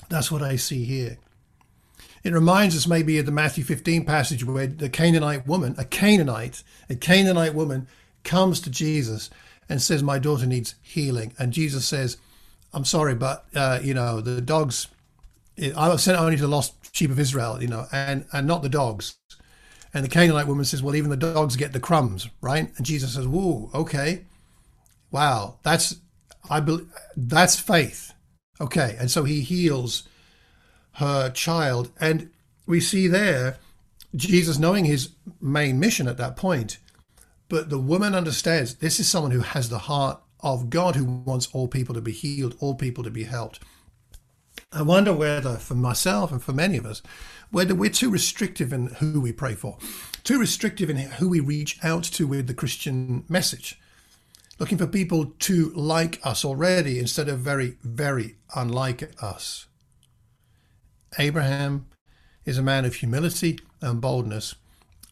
That's 0.08 0.30
what 0.30 0.40
I 0.40 0.54
see 0.54 0.84
here. 0.84 1.18
It 2.22 2.32
reminds 2.32 2.76
us 2.76 2.86
maybe 2.86 3.18
of 3.18 3.26
the 3.26 3.32
Matthew 3.32 3.64
15 3.64 4.04
passage 4.04 4.44
where 4.44 4.68
the 4.68 4.88
Canaanite 4.88 5.48
woman, 5.48 5.74
a 5.78 5.84
Canaanite, 5.84 6.62
a 6.88 6.94
Canaanite 6.94 7.54
woman 7.54 7.88
comes 8.22 8.60
to 8.60 8.70
Jesus 8.70 9.30
and 9.68 9.82
says, 9.82 10.00
My 10.00 10.20
daughter 10.20 10.46
needs 10.46 10.76
healing. 10.80 11.32
And 11.40 11.52
Jesus 11.52 11.86
says, 11.86 12.18
I'm 12.72 12.84
sorry, 12.84 13.16
but, 13.16 13.46
uh, 13.52 13.80
you 13.82 13.94
know, 13.94 14.20
the 14.20 14.40
dogs, 14.40 14.86
I 15.76 15.88
was 15.88 16.02
sent 16.02 16.18
only 16.18 16.36
to 16.36 16.42
the 16.42 16.48
lost 16.48 16.74
sheep 16.94 17.10
of 17.10 17.18
Israel, 17.18 17.60
you 17.60 17.68
know, 17.68 17.86
and, 17.92 18.26
and 18.32 18.46
not 18.46 18.62
the 18.62 18.68
dogs. 18.68 19.16
And 19.92 20.04
the 20.04 20.08
Canaanite 20.08 20.46
woman 20.46 20.64
says, 20.64 20.82
Well, 20.82 20.94
even 20.94 21.10
the 21.10 21.16
dogs 21.16 21.56
get 21.56 21.72
the 21.72 21.80
crumbs, 21.80 22.28
right? 22.40 22.70
And 22.76 22.86
Jesus 22.86 23.14
says, 23.14 23.26
Whoa, 23.26 23.70
okay. 23.74 24.24
Wow, 25.10 25.58
that's 25.62 25.96
I 26.50 26.60
believe 26.60 26.88
that's 27.16 27.58
faith. 27.58 28.12
Okay. 28.60 28.96
And 28.98 29.10
so 29.10 29.24
he 29.24 29.40
heals 29.40 30.08
her 30.94 31.30
child. 31.30 31.90
And 32.00 32.30
we 32.66 32.80
see 32.80 33.06
there 33.06 33.58
Jesus 34.14 34.58
knowing 34.58 34.84
his 34.84 35.10
main 35.40 35.78
mission 35.78 36.08
at 36.08 36.16
that 36.16 36.36
point. 36.36 36.78
But 37.48 37.70
the 37.70 37.78
woman 37.78 38.14
understands 38.14 38.76
this 38.76 39.00
is 39.00 39.08
someone 39.08 39.32
who 39.32 39.40
has 39.40 39.68
the 39.68 39.78
heart 39.78 40.20
of 40.40 40.70
God 40.70 40.96
who 40.96 41.04
wants 41.04 41.48
all 41.52 41.68
people 41.68 41.94
to 41.94 42.00
be 42.00 42.12
healed, 42.12 42.56
all 42.60 42.74
people 42.74 43.04
to 43.04 43.10
be 43.10 43.24
helped. 43.24 43.60
I 44.70 44.83
wonder 44.83 45.14
whether, 45.14 45.57
for 45.57 45.74
myself 45.74 46.31
and 46.31 46.42
for 46.42 46.52
many 46.52 46.76
of 46.76 46.85
us, 46.85 47.00
whether 47.50 47.74
we're 47.74 47.88
too 47.88 48.11
restrictive 48.11 48.70
in 48.70 48.88
who 48.88 49.18
we 49.18 49.33
pray 49.33 49.54
for, 49.54 49.78
too 50.24 50.38
restrictive 50.38 50.90
in 50.90 50.98
who 50.98 51.31
we 51.31 51.40
reach 51.40 51.78
out 51.83 52.04
to 52.04 52.26
with 52.26 52.46
the 52.46 52.54
Christian 52.54 53.24
message, 53.31 53.81
looking 54.59 54.76
for 54.76 54.87
people 54.87 55.33
to 55.38 55.70
like 55.70 56.20
us 56.22 56.44
already 56.44 56.98
instead 56.98 57.31
of 57.31 57.38
very, 57.38 57.78
very 57.83 58.37
unlike 58.54 59.11
us. 59.22 59.66
Abraham 61.18 61.87
is 62.44 62.59
a 62.59 62.62
man 62.62 62.85
of 62.85 62.96
humility 62.96 63.59
and 63.81 64.02
boldness, 64.02 64.54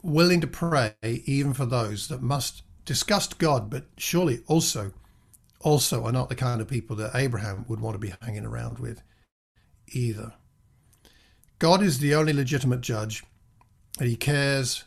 willing 0.02 0.42
to 0.42 0.46
pray 0.46 0.92
even 1.02 1.54
for 1.54 1.64
those 1.64 2.08
that 2.08 2.20
must 2.20 2.62
disgust 2.84 3.38
God, 3.38 3.70
but 3.70 3.86
surely 3.96 4.40
also 4.46 4.92
also 5.62 6.04
are 6.04 6.12
not 6.12 6.28
the 6.28 6.34
kind 6.34 6.60
of 6.60 6.68
people 6.68 6.94
that 6.96 7.12
Abraham 7.14 7.64
would 7.66 7.80
want 7.80 7.94
to 7.94 7.98
be 7.98 8.12
hanging 8.20 8.44
around 8.44 8.78
with 8.78 9.02
either. 9.92 10.32
God 11.58 11.82
is 11.82 11.98
the 11.98 12.14
only 12.14 12.32
legitimate 12.32 12.80
judge, 12.80 13.24
and 13.98 14.08
he 14.08 14.16
cares 14.16 14.84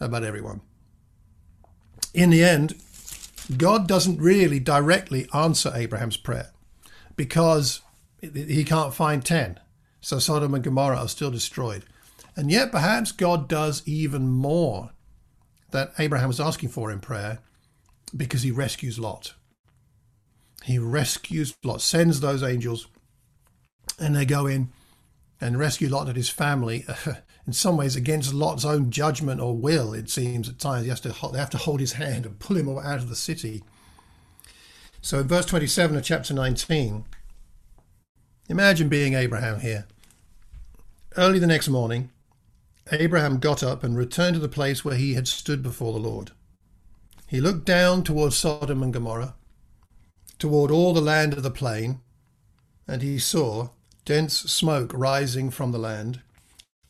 about 0.00 0.24
everyone. 0.24 0.60
In 2.12 2.30
the 2.30 2.44
end, 2.44 2.74
God 3.56 3.88
doesn't 3.88 4.20
really 4.20 4.60
directly 4.60 5.28
answer 5.34 5.72
Abraham's 5.74 6.16
prayer 6.16 6.50
because 7.16 7.80
he 8.20 8.64
can't 8.64 8.94
find 8.94 9.24
10. 9.24 9.58
So 10.00 10.18
Sodom 10.18 10.54
and 10.54 10.62
Gomorrah 10.62 10.98
are 10.98 11.08
still 11.08 11.30
destroyed. 11.30 11.84
And 12.36 12.50
yet, 12.50 12.72
perhaps 12.72 13.12
God 13.12 13.48
does 13.48 13.82
even 13.86 14.28
more 14.28 14.90
that 15.70 15.92
Abraham 15.98 16.28
was 16.28 16.40
asking 16.40 16.68
for 16.70 16.90
in 16.90 17.00
prayer 17.00 17.38
because 18.16 18.42
he 18.42 18.50
rescues 18.50 18.98
Lot. 18.98 19.34
He 20.62 20.78
rescues 20.78 21.54
Lot, 21.62 21.80
sends 21.80 22.20
those 22.20 22.42
angels 22.42 22.86
and 23.98 24.14
they 24.14 24.24
go 24.24 24.46
in 24.46 24.70
and 25.40 25.58
rescue 25.58 25.88
Lot 25.88 26.08
and 26.08 26.16
his 26.16 26.28
family. 26.28 26.86
in 27.46 27.52
some 27.52 27.76
ways, 27.76 27.96
against 27.96 28.32
Lot's 28.32 28.64
own 28.64 28.90
judgment 28.90 29.40
or 29.40 29.56
will, 29.56 29.92
it 29.92 30.10
seems 30.10 30.48
at 30.48 30.58
times. 30.58 30.84
He 30.84 30.90
has 30.90 31.00
to, 31.00 31.14
they 31.32 31.38
have 31.38 31.50
to 31.50 31.58
hold 31.58 31.80
his 31.80 31.94
hand 31.94 32.26
and 32.26 32.38
pull 32.38 32.56
him 32.56 32.68
out 32.68 32.98
of 32.98 33.08
the 33.08 33.16
city. 33.16 33.62
So 35.00 35.20
in 35.20 35.28
verse 35.28 35.46
27 35.46 35.96
of 35.96 36.02
chapter 36.02 36.32
19, 36.32 37.04
imagine 38.48 38.88
being 38.88 39.14
Abraham 39.14 39.60
here. 39.60 39.86
Early 41.16 41.38
the 41.38 41.46
next 41.46 41.68
morning, 41.68 42.10
Abraham 42.90 43.38
got 43.38 43.62
up 43.62 43.84
and 43.84 43.96
returned 43.96 44.34
to 44.34 44.40
the 44.40 44.48
place 44.48 44.84
where 44.84 44.96
he 44.96 45.14
had 45.14 45.28
stood 45.28 45.62
before 45.62 45.92
the 45.92 45.98
Lord. 45.98 46.32
He 47.26 47.40
looked 47.40 47.64
down 47.64 48.02
toward 48.02 48.32
Sodom 48.32 48.82
and 48.82 48.92
Gomorrah, 48.92 49.34
toward 50.38 50.70
all 50.70 50.92
the 50.92 51.00
land 51.00 51.32
of 51.34 51.42
the 51.42 51.50
plain, 51.50 52.00
and 52.86 53.02
he 53.02 53.18
saw 53.18 53.70
dense 54.04 54.38
smoke 54.38 54.92
rising 54.94 55.50
from 55.50 55.72
the 55.72 55.78
land, 55.78 56.20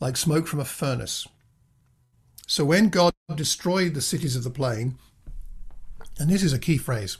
like 0.00 0.16
smoke 0.16 0.46
from 0.46 0.60
a 0.60 0.64
furnace. 0.64 1.26
So 2.46 2.64
when 2.64 2.88
God 2.88 3.12
destroyed 3.34 3.94
the 3.94 4.00
cities 4.00 4.36
of 4.36 4.44
the 4.44 4.50
plain, 4.50 4.96
and 6.18 6.28
this 6.28 6.42
is 6.42 6.52
a 6.52 6.58
key 6.58 6.76
phrase, 6.76 7.18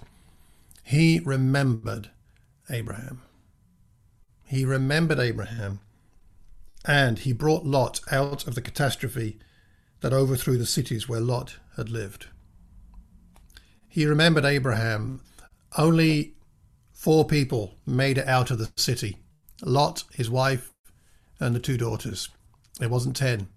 he 0.82 1.20
remembered 1.24 2.10
Abraham. 2.68 3.22
He 4.44 4.64
remembered 4.64 5.18
Abraham, 5.18 5.80
and 6.84 7.20
he 7.20 7.32
brought 7.32 7.64
Lot 7.64 8.00
out 8.12 8.46
of 8.46 8.54
the 8.54 8.60
catastrophe 8.60 9.38
that 10.00 10.12
overthrew 10.12 10.58
the 10.58 10.66
cities 10.66 11.08
where 11.08 11.20
Lot 11.20 11.56
had 11.76 11.88
lived. 11.88 12.26
He 13.88 14.06
remembered 14.06 14.44
Abraham. 14.44 15.22
Only 15.78 16.34
four 16.92 17.24
people 17.24 17.76
made 17.86 18.18
it 18.18 18.28
out 18.28 18.50
of 18.50 18.58
the 18.58 18.70
city 18.76 19.18
Lot, 19.62 20.04
his 20.12 20.30
wife, 20.30 20.72
and 21.40 21.54
the 21.54 21.60
two 21.60 21.76
daughters. 21.76 22.28
It 22.80 22.90
wasn't 22.90 23.16
10. 23.16 23.48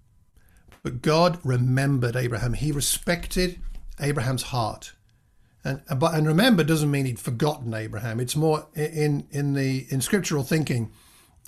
But 0.84 1.02
God 1.02 1.40
remembered 1.44 2.16
Abraham. 2.16 2.54
He 2.54 2.72
respected 2.72 3.60
Abraham's 4.00 4.44
heart. 4.44 4.94
And, 5.64 5.82
uh, 5.90 5.96
but, 5.96 6.14
and 6.14 6.28
remember 6.28 6.64
doesn't 6.64 6.92
mean 6.92 7.06
he'd 7.06 7.20
forgotten 7.20 7.74
Abraham. 7.74 8.20
It's 8.20 8.36
more 8.36 8.68
in, 8.76 9.28
in 9.32 9.54
the 9.54 9.86
in 9.90 10.02
scriptural 10.02 10.44
thinking, 10.44 10.92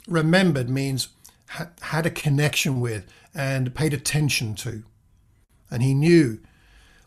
remembered 0.08 0.70
means 0.70 1.10
ha- 1.50 1.70
had 1.82 2.06
a 2.06 2.12
connection 2.12 2.82
with 2.82 3.06
and 3.34 3.74
paid 3.74 3.94
attention 3.94 4.56
to. 4.56 4.84
And 5.72 5.84
he 5.84 5.94
knew 5.94 6.40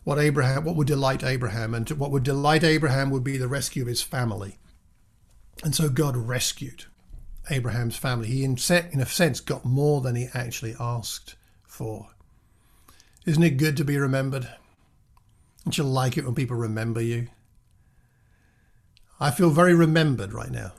what 0.03 0.17
Abraham, 0.17 0.63
what 0.63 0.75
would 0.75 0.87
delight 0.87 1.23
Abraham, 1.23 1.73
and 1.73 1.89
what 1.91 2.11
would 2.11 2.23
delight 2.23 2.63
Abraham 2.63 3.09
would 3.09 3.23
be 3.23 3.37
the 3.37 3.47
rescue 3.47 3.83
of 3.83 3.87
his 3.87 4.01
family. 4.01 4.57
And 5.63 5.75
so 5.75 5.89
God 5.89 6.17
rescued. 6.17 6.85
Abraham's 7.49 7.97
family. 7.97 8.27
He, 8.27 8.43
in, 8.43 8.57
in 8.91 9.01
a 9.01 9.05
sense, 9.05 9.39
got 9.39 9.65
more 9.65 10.01
than 10.01 10.15
he 10.15 10.27
actually 10.33 10.75
asked 10.79 11.35
for. 11.67 12.07
Isn't 13.25 13.43
it 13.43 13.57
good 13.57 13.77
to 13.77 13.85
be 13.85 13.97
remembered? 13.97 14.47
Don't 15.63 15.77
you 15.77 15.83
like 15.83 16.17
it 16.17 16.25
when 16.25 16.35
people 16.35 16.57
remember 16.57 17.01
you? 17.01 17.27
I 19.19 19.31
feel 19.31 19.49
very 19.49 19.73
remembered 19.73 20.33
right 20.33 20.51
now. 20.51 20.73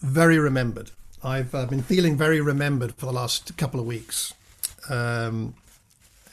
Very 0.00 0.38
remembered. 0.38 0.90
I've 1.22 1.54
uh, 1.54 1.66
been 1.66 1.82
feeling 1.82 2.16
very 2.16 2.40
remembered 2.40 2.94
for 2.94 3.06
the 3.06 3.12
last 3.12 3.56
couple 3.56 3.80
of 3.80 3.86
weeks. 3.86 4.34
Um, 4.88 5.54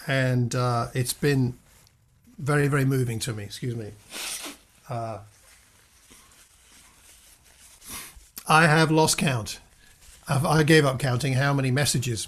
and 0.07 0.53
uh, 0.53 0.87
it's 0.93 1.13
been 1.13 1.57
very, 2.37 2.67
very 2.67 2.85
moving 2.85 3.19
to 3.19 3.33
me. 3.33 3.43
Excuse 3.43 3.75
me. 3.75 3.91
Uh, 4.89 5.19
I 8.51 8.67
have 8.67 8.91
lost 8.91 9.17
count. 9.17 9.61
I've, 10.27 10.45
i 10.45 10.63
gave 10.63 10.85
up 10.85 10.99
counting 10.99 11.35
how 11.35 11.53
many 11.53 11.71
messages 11.71 12.27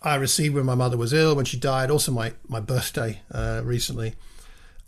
I 0.00 0.14
received 0.14 0.54
when 0.54 0.64
my 0.64 0.74
mother 0.74 0.96
was 0.96 1.12
ill, 1.12 1.36
when 1.36 1.44
she 1.44 1.58
died, 1.58 1.90
also 1.90 2.10
my, 2.10 2.32
my 2.48 2.58
birthday 2.58 3.20
uh, 3.30 3.60
recently. 3.62 4.14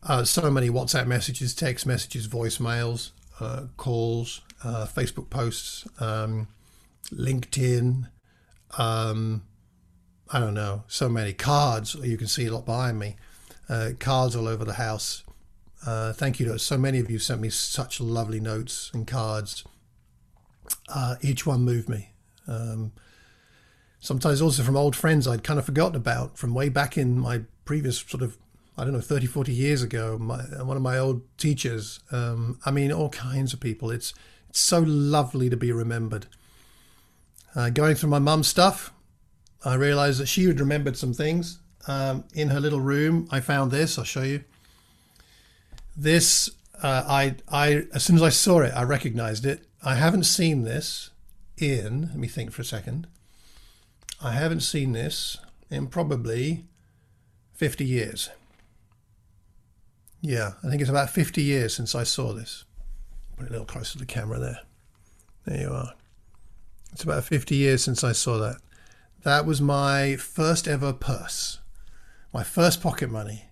Uh, 0.03 0.24
so 0.24 0.50
many 0.50 0.70
WhatsApp 0.70 1.07
messages, 1.07 1.55
text 1.55 1.85
messages, 1.85 2.29
voicemails, 2.29 3.11
uh, 3.40 3.64
calls, 3.77 4.40
uh, 4.64 4.87
Facebook 4.87 5.29
posts, 5.29 5.87
um, 6.00 6.48
LinkedIn. 7.12 8.09
Um, 8.79 9.42
I 10.31 10.40
don't 10.40 10.55
know, 10.55 10.85
so 10.88 11.11
many 11.11 11.35
cards. 11.35 11.94
You 11.94 12.16
can 12.16 12.27
see 12.27 12.46
a 12.46 12.55
lot 12.55 12.64
behind 12.64 12.98
me. 12.98 13.16
Uh, 13.68 13.90
cards 13.98 14.35
all 14.35 14.48
over 14.48 14.64
the 14.64 14.72
house. 14.72 15.24
Uh, 15.85 16.14
thank 16.14 16.40
you 16.40 16.46
to 16.46 16.59
so 16.59 16.79
many 16.79 17.00
of 17.00 17.11
you 17.11 17.18
sent 17.18 17.42
me 17.42 17.50
such 17.50 18.00
lovely 18.00 18.40
notes 18.40 18.90
and 18.94 19.07
cards 19.07 19.62
uh, 20.88 21.16
each 21.20 21.46
one 21.46 21.62
moved 21.62 21.88
me. 21.88 22.11
Um, 22.46 22.92
sometimes 24.00 24.42
also 24.42 24.62
from 24.62 24.77
old 24.77 24.94
friends 24.94 25.27
I'd 25.27 25.42
kind 25.42 25.59
of 25.59 25.64
forgotten 25.64 25.96
about 25.96 26.37
from 26.37 26.55
way 26.55 26.68
back 26.68 26.98
in 26.98 27.18
my 27.18 27.42
previous 27.64 27.98
sort 27.98 28.22
of, 28.22 28.37
I 28.77 28.85
don't 28.85 28.92
know, 28.92 29.00
30, 29.00 29.27
40 29.27 29.53
years 29.53 29.83
ago. 29.83 30.18
My, 30.18 30.42
one 30.62 30.77
of 30.77 30.83
my 30.83 30.98
old 30.98 31.22
teachers. 31.38 32.00
Um, 32.12 32.59
I 32.66 32.70
mean, 32.70 32.92
all 32.92 33.09
kinds 33.09 33.53
of 33.53 33.61
people. 33.61 33.90
It's, 33.90 34.12
it's 34.50 34.61
so 34.61 34.81
lovely 34.81 35.48
to 35.48 35.57
be 35.57 35.72
remembered. 35.72 36.27
Uh, 37.55 37.70
going 37.70 37.94
through 37.94 38.11
my 38.11 38.18
mum's 38.18 38.48
stuff, 38.48 38.92
I 39.64 39.74
realized 39.74 40.20
that 40.20 40.27
she 40.27 40.44
had 40.44 40.61
remembered 40.61 40.96
some 40.96 41.14
things. 41.14 41.59
Um, 41.87 42.24
in 42.35 42.48
her 42.48 42.61
little 42.61 42.81
room, 42.81 43.29
I 43.31 43.40
found 43.40 43.70
this. 43.70 43.98
I'll 43.98 44.05
show 44.05 44.22
you. 44.22 44.44
This, 45.96 46.50
uh, 46.83 47.05
I, 47.07 47.37
I, 47.48 47.87
as 47.94 48.03
soon 48.05 48.16
as 48.16 48.22
I 48.22 48.31
saw 48.31 48.61
it, 48.61 48.72
I 48.74 48.83
recognized 48.83 49.46
it. 49.46 49.66
I 49.87 49.97
haven't 49.97 50.25
seen 50.25 50.62
this 50.62 51.11
in, 51.59 52.09
let 52.09 52.16
me 52.16 52.27
think 52.27 52.53
for 52.53 52.62
a 52.62 52.64
second. 52.64 53.07
I 54.23 54.33
haven't 54.33 54.61
seen 54.61 54.92
this 54.92 55.37
in 55.70 55.88
probably 55.88 56.64
50 57.53 57.85
years. 57.85 58.31
Yeah, 60.23 60.53
I 60.64 60.70
think 60.70 60.81
it's 60.81 60.88
about 60.88 61.11
50 61.11 61.42
years 61.42 61.75
since 61.75 61.94
I 61.94 62.03
saw 62.03 62.33
this. 62.33 62.64
Put 63.37 63.44
it 63.44 63.49
a 63.49 63.53
little 63.53 63.66
closer 63.66 63.92
to 63.92 63.99
the 63.99 64.07
camera 64.07 64.38
there. 64.38 64.61
There 65.44 65.61
you 65.61 65.70
are. 65.70 65.92
It's 66.92 67.05
about 67.05 67.25
50 67.25 67.55
years 67.55 67.85
since 67.85 68.03
I 68.03 68.12
saw 68.12 68.38
that. 68.38 68.57
That 69.23 69.44
was 69.44 69.61
my 69.61 70.16
first 70.16 70.66
ever 70.66 70.94
purse, 70.94 71.59
my 72.33 72.42
first 72.42 72.83
pocket 72.83 73.11
money. 73.11 73.47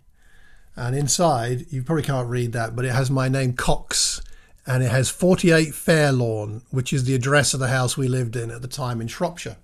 And 0.76 0.96
inside, 0.96 1.66
you 1.68 1.82
probably 1.82 2.04
can't 2.04 2.30
read 2.30 2.52
that, 2.52 2.74
but 2.74 2.86
it 2.86 2.92
has 2.92 3.10
my 3.10 3.28
name 3.28 3.52
Cox 3.52 4.22
and 4.66 4.82
it 4.82 4.90
has 4.90 5.10
48 5.10 5.74
Fairlawn, 5.74 6.62
which 6.70 6.92
is 6.92 7.04
the 7.04 7.14
address 7.14 7.52
of 7.54 7.60
the 7.60 7.68
house 7.68 7.96
we 7.96 8.08
lived 8.08 8.36
in 8.36 8.50
at 8.50 8.62
the 8.62 8.68
time 8.68 9.00
in 9.00 9.08
Shropshire, 9.08 9.56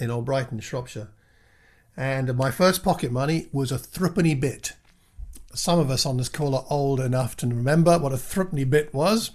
in 0.00 0.10
Albrighton, 0.10 0.60
Shropshire. 0.60 1.08
And 1.96 2.36
my 2.36 2.50
first 2.50 2.82
pocket 2.82 3.12
money 3.12 3.46
was 3.52 3.70
a 3.70 3.78
threepenny 3.78 4.34
bit. 4.34 4.72
Some 5.54 5.78
of 5.78 5.90
us 5.90 6.04
on 6.04 6.16
this 6.16 6.28
call 6.28 6.56
are 6.56 6.64
old 6.68 6.98
enough 6.98 7.36
to 7.38 7.46
remember 7.46 7.98
what 7.98 8.12
a 8.12 8.18
threepenny 8.18 8.64
bit 8.64 8.92
was, 8.92 9.30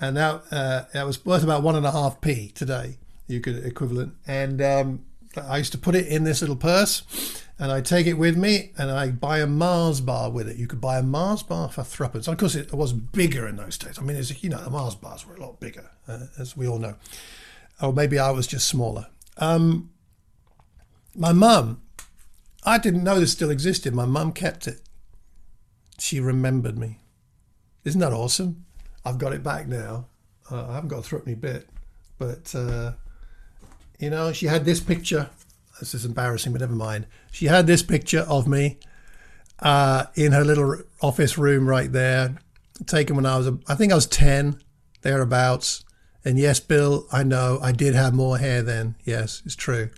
and 0.00 0.16
that 0.16 0.44
uh, 0.52 0.84
that 0.92 1.04
was 1.04 1.24
worth 1.24 1.42
about 1.42 1.64
one 1.64 1.74
and 1.74 1.84
a 1.84 1.90
half 1.90 2.20
p 2.20 2.52
today, 2.54 2.98
you 3.26 3.40
could 3.40 3.64
equivalent. 3.64 4.14
And 4.28 4.62
um, 4.62 5.04
I 5.36 5.58
used 5.58 5.72
to 5.72 5.78
put 5.78 5.96
it 5.96 6.06
in 6.06 6.22
this 6.22 6.40
little 6.40 6.54
purse, 6.54 7.43
and 7.58 7.70
I 7.70 7.80
take 7.80 8.06
it 8.06 8.14
with 8.14 8.36
me 8.36 8.72
and 8.76 8.90
I 8.90 9.10
buy 9.10 9.38
a 9.38 9.46
Mars 9.46 10.00
bar 10.00 10.30
with 10.30 10.48
it. 10.48 10.56
You 10.56 10.66
could 10.66 10.80
buy 10.80 10.98
a 10.98 11.02
Mars 11.02 11.42
bar 11.42 11.68
for 11.68 11.84
threepence. 11.84 12.26
Of 12.26 12.36
course, 12.36 12.54
it 12.54 12.72
was 12.72 12.92
bigger 12.92 13.46
in 13.46 13.56
those 13.56 13.78
days. 13.78 13.98
I 13.98 14.02
mean, 14.02 14.20
you 14.40 14.48
know, 14.48 14.62
the 14.62 14.70
Mars 14.70 14.96
bars 14.96 15.26
were 15.26 15.36
a 15.36 15.40
lot 15.40 15.60
bigger, 15.60 15.90
uh, 16.08 16.26
as 16.38 16.56
we 16.56 16.66
all 16.66 16.78
know. 16.78 16.96
Or 17.80 17.92
maybe 17.92 18.18
I 18.18 18.30
was 18.30 18.46
just 18.46 18.66
smaller. 18.66 19.06
Um, 19.36 19.90
my 21.14 21.32
mum, 21.32 21.80
I 22.64 22.78
didn't 22.78 23.04
know 23.04 23.20
this 23.20 23.32
still 23.32 23.50
existed. 23.50 23.94
My 23.94 24.06
mum 24.06 24.32
kept 24.32 24.66
it. 24.66 24.80
She 25.98 26.18
remembered 26.18 26.76
me. 26.76 26.98
Isn't 27.84 28.00
that 28.00 28.12
awesome? 28.12 28.64
I've 29.04 29.18
got 29.18 29.32
it 29.32 29.42
back 29.42 29.68
now. 29.68 30.06
Uh, 30.50 30.66
I 30.68 30.74
haven't 30.74 30.88
got 30.88 30.98
a 30.98 31.02
threepenny 31.02 31.34
bit, 31.34 31.68
but 32.18 32.52
uh, 32.54 32.92
you 33.98 34.10
know, 34.10 34.32
she 34.32 34.46
had 34.46 34.64
this 34.64 34.80
picture 34.80 35.30
this 35.80 35.94
is 35.94 36.04
embarrassing, 36.04 36.52
but 36.52 36.60
never 36.60 36.74
mind. 36.74 37.06
She 37.32 37.46
had 37.46 37.66
this 37.66 37.82
picture 37.82 38.20
of 38.20 38.46
me 38.46 38.78
uh, 39.60 40.06
in 40.14 40.32
her 40.32 40.44
little 40.44 40.82
office 41.00 41.36
room 41.38 41.68
right 41.68 41.90
there, 41.90 42.36
taken 42.86 43.16
when 43.16 43.26
I 43.26 43.36
was, 43.36 43.50
I 43.68 43.74
think 43.74 43.92
I 43.92 43.94
was 43.94 44.06
10, 44.06 44.60
thereabouts. 45.02 45.84
And 46.24 46.38
yes, 46.38 46.58
Bill, 46.60 47.06
I 47.12 47.22
know 47.22 47.58
I 47.62 47.72
did 47.72 47.94
have 47.94 48.14
more 48.14 48.38
hair 48.38 48.62
then. 48.62 48.94
Yes, 49.04 49.42
it's 49.44 49.56
true. 49.56 49.90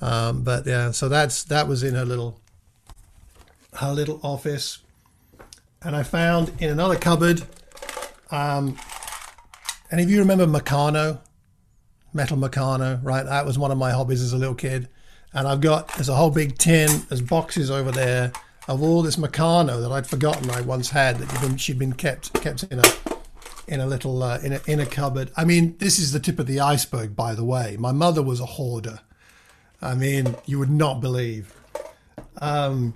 Um, 0.00 0.42
but 0.42 0.66
yeah, 0.66 0.90
so 0.90 1.08
that's 1.08 1.44
that 1.44 1.68
was 1.68 1.82
in 1.82 1.94
her 1.94 2.04
little 2.04 2.40
her 3.74 3.92
little 3.92 4.20
office, 4.22 4.78
and 5.82 5.96
I 5.96 6.02
found 6.02 6.52
in 6.58 6.70
another 6.70 6.96
cupboard. 6.96 7.42
Um, 8.30 8.76
any 9.90 10.02
of 10.02 10.10
you 10.10 10.18
remember 10.18 10.46
Meccano? 10.46 11.20
Metal 12.14 12.36
Meccano, 12.36 13.00
right? 13.02 13.24
That 13.24 13.44
was 13.44 13.58
one 13.58 13.70
of 13.70 13.78
my 13.78 13.90
hobbies 13.90 14.22
as 14.22 14.32
a 14.32 14.38
little 14.38 14.54
kid. 14.54 14.88
And 15.32 15.48
I've 15.48 15.60
got, 15.60 15.88
there's 15.94 16.08
a 16.08 16.14
whole 16.14 16.30
big 16.30 16.56
tin, 16.58 17.02
there's 17.08 17.20
boxes 17.20 17.70
over 17.70 17.90
there 17.90 18.32
of 18.68 18.82
all 18.82 19.02
this 19.02 19.16
Meccano 19.16 19.80
that 19.80 19.92
I'd 19.92 20.06
forgotten 20.06 20.50
I 20.50 20.60
once 20.60 20.90
had 20.90 21.18
that 21.18 21.40
been, 21.40 21.56
she'd 21.56 21.78
been 21.78 21.92
kept 21.92 22.32
kept 22.40 22.62
in 22.64 22.78
a 22.78 22.84
in 23.66 23.80
a 23.80 23.86
little 23.86 24.22
uh, 24.22 24.38
in 24.38 24.54
a 24.54 24.60
in 24.66 24.80
a 24.80 24.86
cupboard. 24.86 25.30
I 25.36 25.44
mean, 25.44 25.76
this 25.78 25.98
is 25.98 26.12
the 26.12 26.20
tip 26.20 26.38
of 26.38 26.46
the 26.46 26.60
iceberg, 26.60 27.14
by 27.14 27.34
the 27.34 27.44
way. 27.44 27.76
My 27.78 27.92
mother 27.92 28.22
was 28.22 28.40
a 28.40 28.46
hoarder. 28.46 29.00
I 29.82 29.94
mean, 29.94 30.34
you 30.46 30.58
would 30.58 30.70
not 30.70 31.00
believe. 31.00 31.54
Um, 32.38 32.94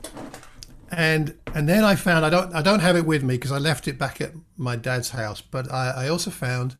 and 0.91 1.35
and 1.55 1.69
then 1.69 1.85
I 1.85 1.97
found 1.97 2.25
I 2.25 2.31
don't 2.31 2.55
I 2.55 2.63
don't 2.63 2.81
have 2.81 2.97
it 2.97 3.05
with 3.05 3.23
me 3.23 3.35
because 3.35 3.53
I 3.53 3.59
left 3.59 3.89
it 3.89 3.99
back 3.99 4.21
at 4.21 4.33
my 4.57 4.77
dad's 4.77 5.11
house. 5.11 5.41
But 5.43 5.71
I, 5.71 6.05
I 6.05 6.09
also 6.09 6.31
found 6.31 6.77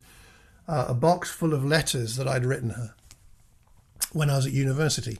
uh, 0.69 0.85
a 0.89 0.93
box 0.93 1.31
full 1.31 1.53
of 1.53 1.65
letters 1.65 2.15
that 2.15 2.27
I'd 2.27 2.45
written 2.45 2.69
her 2.71 2.93
when 4.13 4.29
I 4.29 4.35
was 4.35 4.45
at 4.45 4.53
university, 4.53 5.17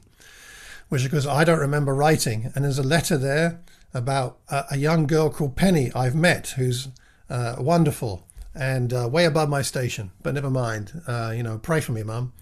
which 0.90 1.04
of 1.04 1.12
course 1.12 1.26
I 1.26 1.44
don't 1.44 1.60
remember 1.60 1.94
writing. 1.96 2.52
And 2.54 2.64
there's 2.64 2.78
a 2.78 2.84
letter 2.84 3.18
there 3.18 3.62
about 3.94 4.38
a, 4.50 4.66
a 4.72 4.78
young 4.78 5.08
girl 5.08 5.30
called 5.30 5.56
Penny 5.56 5.92
I've 5.96 6.16
met 6.16 6.50
who's 6.50 6.90
uh, 7.30 7.56
wonderful 7.58 8.28
and 8.54 8.94
uh, 8.94 9.10
way 9.12 9.26
above 9.26 9.50
my 9.50 9.64
station. 9.64 10.12
But 10.22 10.36
never 10.36 10.52
mind. 10.52 11.02
Uh, 11.08 11.34
you 11.36 11.42
know, 11.42 11.58
pray 11.58 11.82
for 11.82 11.94
me, 11.94 12.04
Mum. 12.04 12.34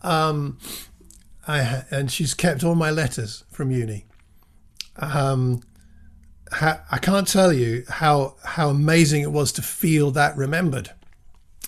Um, 0.00 0.58
I, 1.46 1.84
and 1.90 2.10
she's 2.10 2.32
kept 2.32 2.64
all 2.64 2.74
my 2.74 2.90
letters 2.90 3.44
from 3.50 3.70
uni. 3.70 4.06
Um, 4.96 5.62
I 6.52 6.98
can't 7.02 7.26
tell 7.26 7.52
you 7.52 7.84
how 7.88 8.36
how 8.44 8.70
amazing 8.70 9.22
it 9.22 9.32
was 9.32 9.50
to 9.52 9.62
feel 9.62 10.12
that 10.12 10.36
remembered. 10.36 10.92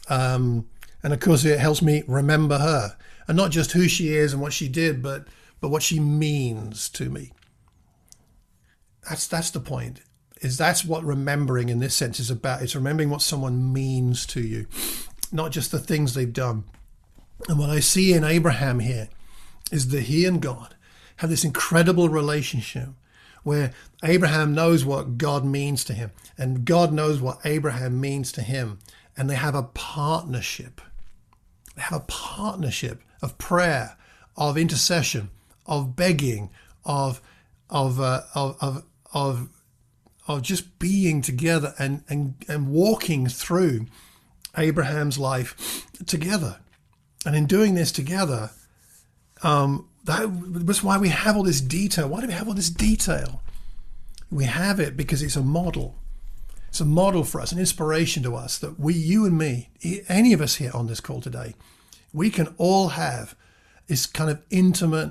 Um, 0.09 0.69
and 1.03 1.13
of 1.13 1.21
course 1.21 1.45
it 1.45 1.61
helps 1.61 1.83
me 1.83 2.03
remember 2.07 2.59
her. 2.59 2.97
And 3.27 3.37
not 3.37 3.51
just 3.51 3.73
who 3.73 3.89
she 3.89 4.15
is 4.15 4.33
and 4.33 4.41
what 4.41 4.53
she 4.53 4.69
did 4.69 5.03
but 5.03 5.27
but 5.61 5.71
what 5.71 5.83
she 5.83 6.01
means 6.01 6.89
to 6.91 7.11
me. 7.11 7.33
That's 9.09 9.27
that's 9.27 9.51
the 9.51 9.61
point 9.61 10.01
is 10.41 10.57
that's 10.57 10.85
what 10.85 11.05
remembering 11.05 11.69
in 11.69 11.81
this 11.81 11.95
sense 11.95 12.21
is 12.21 12.31
about. 12.31 12.63
It's 12.63 12.77
remembering 12.77 13.11
what 13.11 13.23
someone 13.23 13.73
means 13.73 14.25
to 14.27 14.41
you 14.41 14.67
not 15.33 15.53
just 15.53 15.71
the 15.71 15.79
things 15.79 16.15
they've 16.15 16.33
done. 16.33 16.65
And 17.49 17.59
what 17.59 17.71
i 17.71 17.81
see 17.81 18.13
in 18.13 18.25
Abraham 18.25 18.81
here 18.81 19.09
is 19.71 19.89
that 19.89 20.03
he 20.03 20.25
and 20.25 20.41
god 20.41 20.75
have 21.17 21.31
this 21.31 21.45
incredible 21.45 22.09
relationship 22.09 22.89
where 23.43 23.73
Abraham 24.03 24.55
knows 24.55 24.85
what 24.85 25.19
god 25.19 25.45
means 25.45 25.85
to 25.85 25.93
him 25.93 26.11
and 26.37 26.65
god 26.65 26.93
knows 26.93 27.21
what 27.21 27.41
Abraham 27.45 28.01
means 28.01 28.33
to 28.33 28.43
him. 28.43 28.79
And 29.17 29.29
they 29.29 29.35
have 29.35 29.55
a 29.55 29.65
partnership 29.65 30.81
have 31.81 32.03
a 32.03 32.05
partnership 32.07 33.03
of 33.23 33.39
prayer, 33.39 33.97
of 34.37 34.57
intercession, 34.57 35.31
of 35.67 35.97
begging, 35.97 36.51
of 36.85 37.21
of 37.71 38.01
uh, 38.01 38.23
of, 38.35 38.57
of 38.61 38.85
of 39.13 39.49
of 40.27 40.43
just 40.43 40.79
being 40.79 41.23
together 41.23 41.75
and 41.79 42.03
and 42.09 42.35
and 42.49 42.69
walking 42.69 43.27
through 43.27 43.87
Abraham's 44.57 45.19
life 45.19 45.87
together, 46.07 46.59
and 47.25 47.37
in 47.37 47.47
doing 47.47 47.75
this 47.75 47.93
together, 47.93 48.51
um, 49.43 49.89
that 50.05 50.31
was 50.31 50.83
why 50.83 50.99
we 50.99 51.09
have 51.11 51.37
all 51.37 51.43
this 51.43 51.61
detail. 51.61 52.09
Why 52.09 52.21
do 52.21 52.27
we 52.27 52.33
have 52.33 52.49
all 52.49 52.55
this 52.55 52.71
detail? 52.71 53.43
We 54.31 54.45
have 54.45 54.81
it 54.81 54.97
because 54.97 55.23
it's 55.23 55.37
a 55.37 55.43
model. 55.43 55.97
It's 56.79 56.83
a 56.83 56.87
model 56.87 57.25
for 57.25 57.41
us, 57.41 57.51
an 57.51 57.59
inspiration 57.59 58.23
to 58.23 58.37
us 58.37 58.57
that 58.59 58.79
we, 58.79 58.95
you 58.95 59.27
and 59.27 59.37
me, 59.37 59.71
any 60.09 60.33
of 60.33 60.41
us 60.41 60.55
here 60.55 60.71
on 60.73 60.87
this 60.87 61.01
call 61.01 61.21
today, 61.21 61.57
we 62.13 62.31
can 62.31 62.55
all 62.57 62.91
have 62.91 63.35
this 63.89 64.07
kind 64.07 64.31
of 64.31 64.41
intimate 64.49 65.11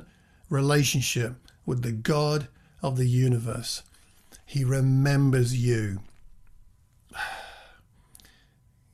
relationship 0.49 1.35
with 1.65 1.81
the 1.81 1.91
God 1.91 2.47
of 2.81 2.95
the 2.95 3.05
universe. 3.05 3.83
He 4.45 4.63
remembers 4.63 5.57
you. 5.61 5.99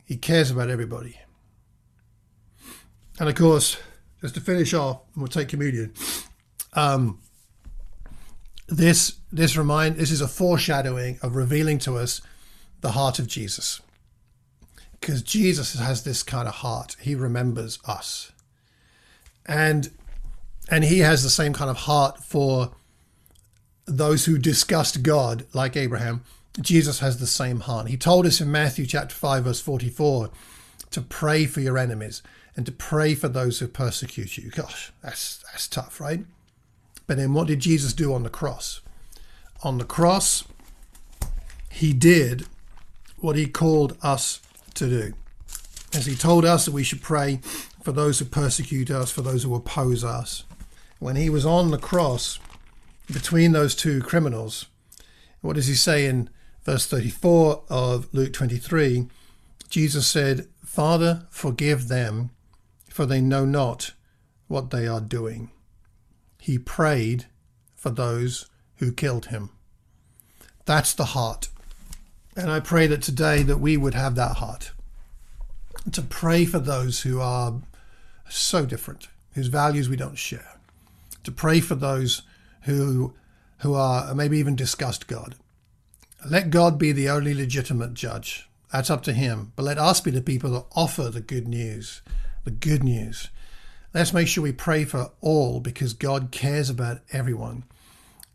He 0.06 0.18
cares 0.18 0.50
about 0.50 0.72
everybody. 0.72 1.20
And 3.20 3.30
of 3.30 3.36
course, 3.36 3.78
just 4.20 4.34
to 4.34 4.42
finish 4.42 4.74
off, 4.74 5.02
we'll 5.16 5.28
take 5.28 5.48
communion. 5.48 5.94
Um, 6.74 7.20
this 8.68 9.18
this 9.32 9.56
remind 9.56 9.98
this 9.98 10.12
is 10.12 10.22
a 10.22 10.28
foreshadowing 10.28 11.20
of 11.22 11.36
revealing 11.36 11.78
to 11.80 11.98
us 11.98 12.22
the 12.84 12.92
heart 12.92 13.18
of 13.18 13.28
Jesus. 13.28 13.82
Because 15.00 15.24
Jesus 15.24 15.74
has 15.80 16.04
this 16.04 16.22
kind 16.22 16.48
of 16.48 16.56
heart. 16.56 16.96
He 17.00 17.16
remembers 17.16 17.80
us. 17.88 18.32
And 19.46 19.90
and 20.70 20.84
he 20.84 21.00
has 21.00 21.24
the 21.24 21.30
same 21.30 21.54
kind 21.54 21.70
of 21.70 21.78
heart 21.78 22.24
for 22.24 22.72
those 23.86 24.26
who 24.26 24.38
disgust 24.38 25.04
God, 25.04 25.46
like 25.54 25.76
Abraham. 25.76 26.24
Jesus 26.62 27.00
has 27.00 27.20
the 27.20 27.28
same 27.28 27.62
heart. 27.62 27.88
He 27.88 27.98
told 27.98 28.26
us 28.26 28.40
in 28.40 28.50
Matthew 28.52 28.86
chapter 28.86 29.14
5, 29.14 29.44
verse 29.44 29.60
44, 29.60 30.30
to 30.92 31.02
pray 31.02 31.46
for 31.46 31.60
your 31.60 31.78
enemies 31.78 32.22
and 32.56 32.66
to 32.66 32.72
pray 32.72 33.14
for 33.14 33.28
those 33.28 33.60
who 33.60 33.68
persecute 33.68 34.38
you. 34.38 34.52
Gosh, 34.52 34.92
that's 35.02 35.44
that's 35.52 35.68
tough, 35.68 36.00
right? 36.00 36.26
But 37.08 37.18
then 37.18 37.34
what 37.34 37.48
did 37.48 37.60
Jesus 37.60 37.94
do 37.94 38.14
on 38.14 38.24
the 38.24 38.30
cross? 38.30 38.82
On 39.64 39.78
the 39.78 39.86
cross, 39.86 40.46
he 41.70 41.92
did 41.92 42.46
what 43.24 43.38
he 43.38 43.48
called 43.48 43.98
us 44.04 44.42
to 44.74 44.90
do. 44.90 45.14
As 45.94 46.06
he 46.06 46.14
told 46.14 46.44
us 46.44 46.66
that 46.66 46.74
we 46.74 46.84
should 46.84 47.02
pray 47.02 47.40
for 47.82 47.94
those 47.94 48.20
who 48.20 48.26
persecute 48.26 48.92
us, 48.92 49.12
for 49.12 49.22
those 49.22 49.44
who 49.44 49.56
oppose 49.56 50.04
us. 50.04 50.44
When 51.00 51.16
he 51.16 51.30
was 51.30 51.46
on 51.46 51.72
the 51.72 51.78
cross 51.78 52.38
between 53.12 53.54
those 53.54 53.76
two 53.76 54.02
criminals, 54.02 54.66
what 55.40 55.56
does 55.56 55.68
he 55.68 55.74
say 55.74 56.06
in 56.06 56.30
verse 56.66 56.86
34 56.86 57.64
of 57.70 58.14
Luke 58.14 58.34
23? 58.34 59.08
Jesus 59.70 60.06
said, 60.06 60.48
Father, 60.66 61.26
forgive 61.30 61.88
them, 61.88 62.30
for 62.90 63.06
they 63.06 63.22
know 63.22 63.46
not 63.46 63.94
what 64.50 64.70
they 64.70 64.86
are 64.86 65.00
doing. 65.00 65.50
He 66.42 66.58
prayed 66.60 67.28
for 67.74 67.90
those 67.90 68.50
who 68.78 68.92
killed 68.92 69.28
him. 69.28 69.50
That's 70.66 70.94
the 70.94 71.06
heart. 71.06 71.48
And 72.36 72.50
I 72.50 72.60
pray 72.60 72.88
that 72.88 73.02
today 73.02 73.44
that 73.44 73.60
we 73.60 73.78
would 73.78 73.94
have 73.94 74.16
that 74.16 74.38
heart 74.38 74.72
to 75.92 76.02
pray 76.02 76.46
for 76.46 76.60
those 76.60 77.02
who 77.02 77.20
are 77.20 77.62
so 78.30 78.66
different, 78.66 79.08
whose 79.34 79.48
values 79.48 79.90
we 79.90 79.98
don't 79.98 80.18
share, 80.18 80.58
to 81.24 81.32
pray 81.32 81.60
for 81.60 81.76
those 81.76 82.24
who 82.62 83.14
who 83.60 83.76
are 83.76 84.14
maybe 84.14 84.38
even 84.40 84.56
disgust 84.56 85.08
God. 85.08 85.36
Let 86.30 86.50
God 86.50 86.78
be 86.78 86.92
the 86.92 87.10
only 87.10 87.34
legitimate 87.34 87.94
judge. 87.94 88.50
That's 88.72 88.90
up 88.90 89.04
to 89.04 89.14
him. 89.14 89.54
But 89.56 89.64
let 89.64 89.78
us 89.78 90.02
be 90.02 90.12
the 90.12 90.22
people 90.22 90.52
that 90.52 90.66
offer 90.76 91.10
the 91.10 91.22
good 91.22 91.48
news 91.48 92.02
the 92.44 92.52
good 92.52 92.84
news. 92.84 93.30
Let's 93.94 94.14
make 94.14 94.28
sure 94.28 94.44
we 94.44 94.52
pray 94.52 94.86
for 94.86 95.12
all 95.22 95.60
because 95.60 95.94
God 95.94 96.32
cares 96.32 96.70
about 96.70 97.02
everyone. 97.12 97.64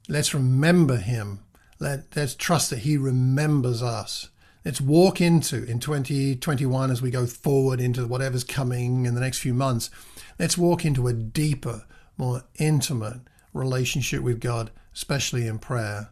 Let's 0.08 0.34
remember 0.34 0.96
Him. 0.96 1.40
Let, 1.78 2.16
let's 2.16 2.34
trust 2.34 2.70
that 2.70 2.80
He 2.80 2.96
remembers 2.96 3.82
us. 3.82 4.30
Let's 4.64 4.80
walk 4.80 5.20
into 5.20 5.64
in 5.64 5.78
2021 5.78 6.90
as 6.90 7.00
we 7.00 7.10
go 7.10 7.26
forward 7.26 7.80
into 7.80 8.06
whatever's 8.06 8.44
coming 8.44 9.06
in 9.06 9.14
the 9.14 9.20
next 9.20 9.38
few 9.38 9.54
months. 9.54 9.90
Let's 10.38 10.58
walk 10.58 10.84
into 10.84 11.06
a 11.06 11.12
deeper, 11.12 11.84
more 12.16 12.44
intimate 12.58 13.20
relationship 13.52 14.22
with 14.22 14.40
God, 14.40 14.70
especially 14.92 15.46
in 15.46 15.58
prayer. 15.58 16.10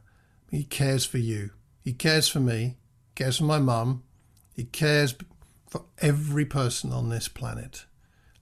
He 0.51 0.65
cares 0.65 1.05
for 1.05 1.19
you. 1.19 1.51
He 1.83 1.93
cares 1.93 2.29
for 2.29 2.41
me. 2.41 2.77
He 3.09 3.15
cares 3.15 3.39
for 3.39 3.45
my 3.45 3.59
mum. 3.59 4.05
He 4.55 4.65
cares 4.65 5.15
for 5.69 5.85
every 5.99 6.45
person 6.45 6.93
on 6.93 7.11
this 7.11 7.29
planet. 7.29 7.85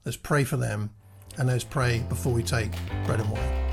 Let's 0.05 0.17
pray 0.17 0.45
for 0.45 0.57
them 0.57 0.91
and 1.39 1.49
let's 1.49 1.65
pray 1.65 2.05
before 2.09 2.33
we 2.33 2.43
take 2.43 2.73
bread 3.07 3.21
and 3.21 3.31
wine. 3.31 3.64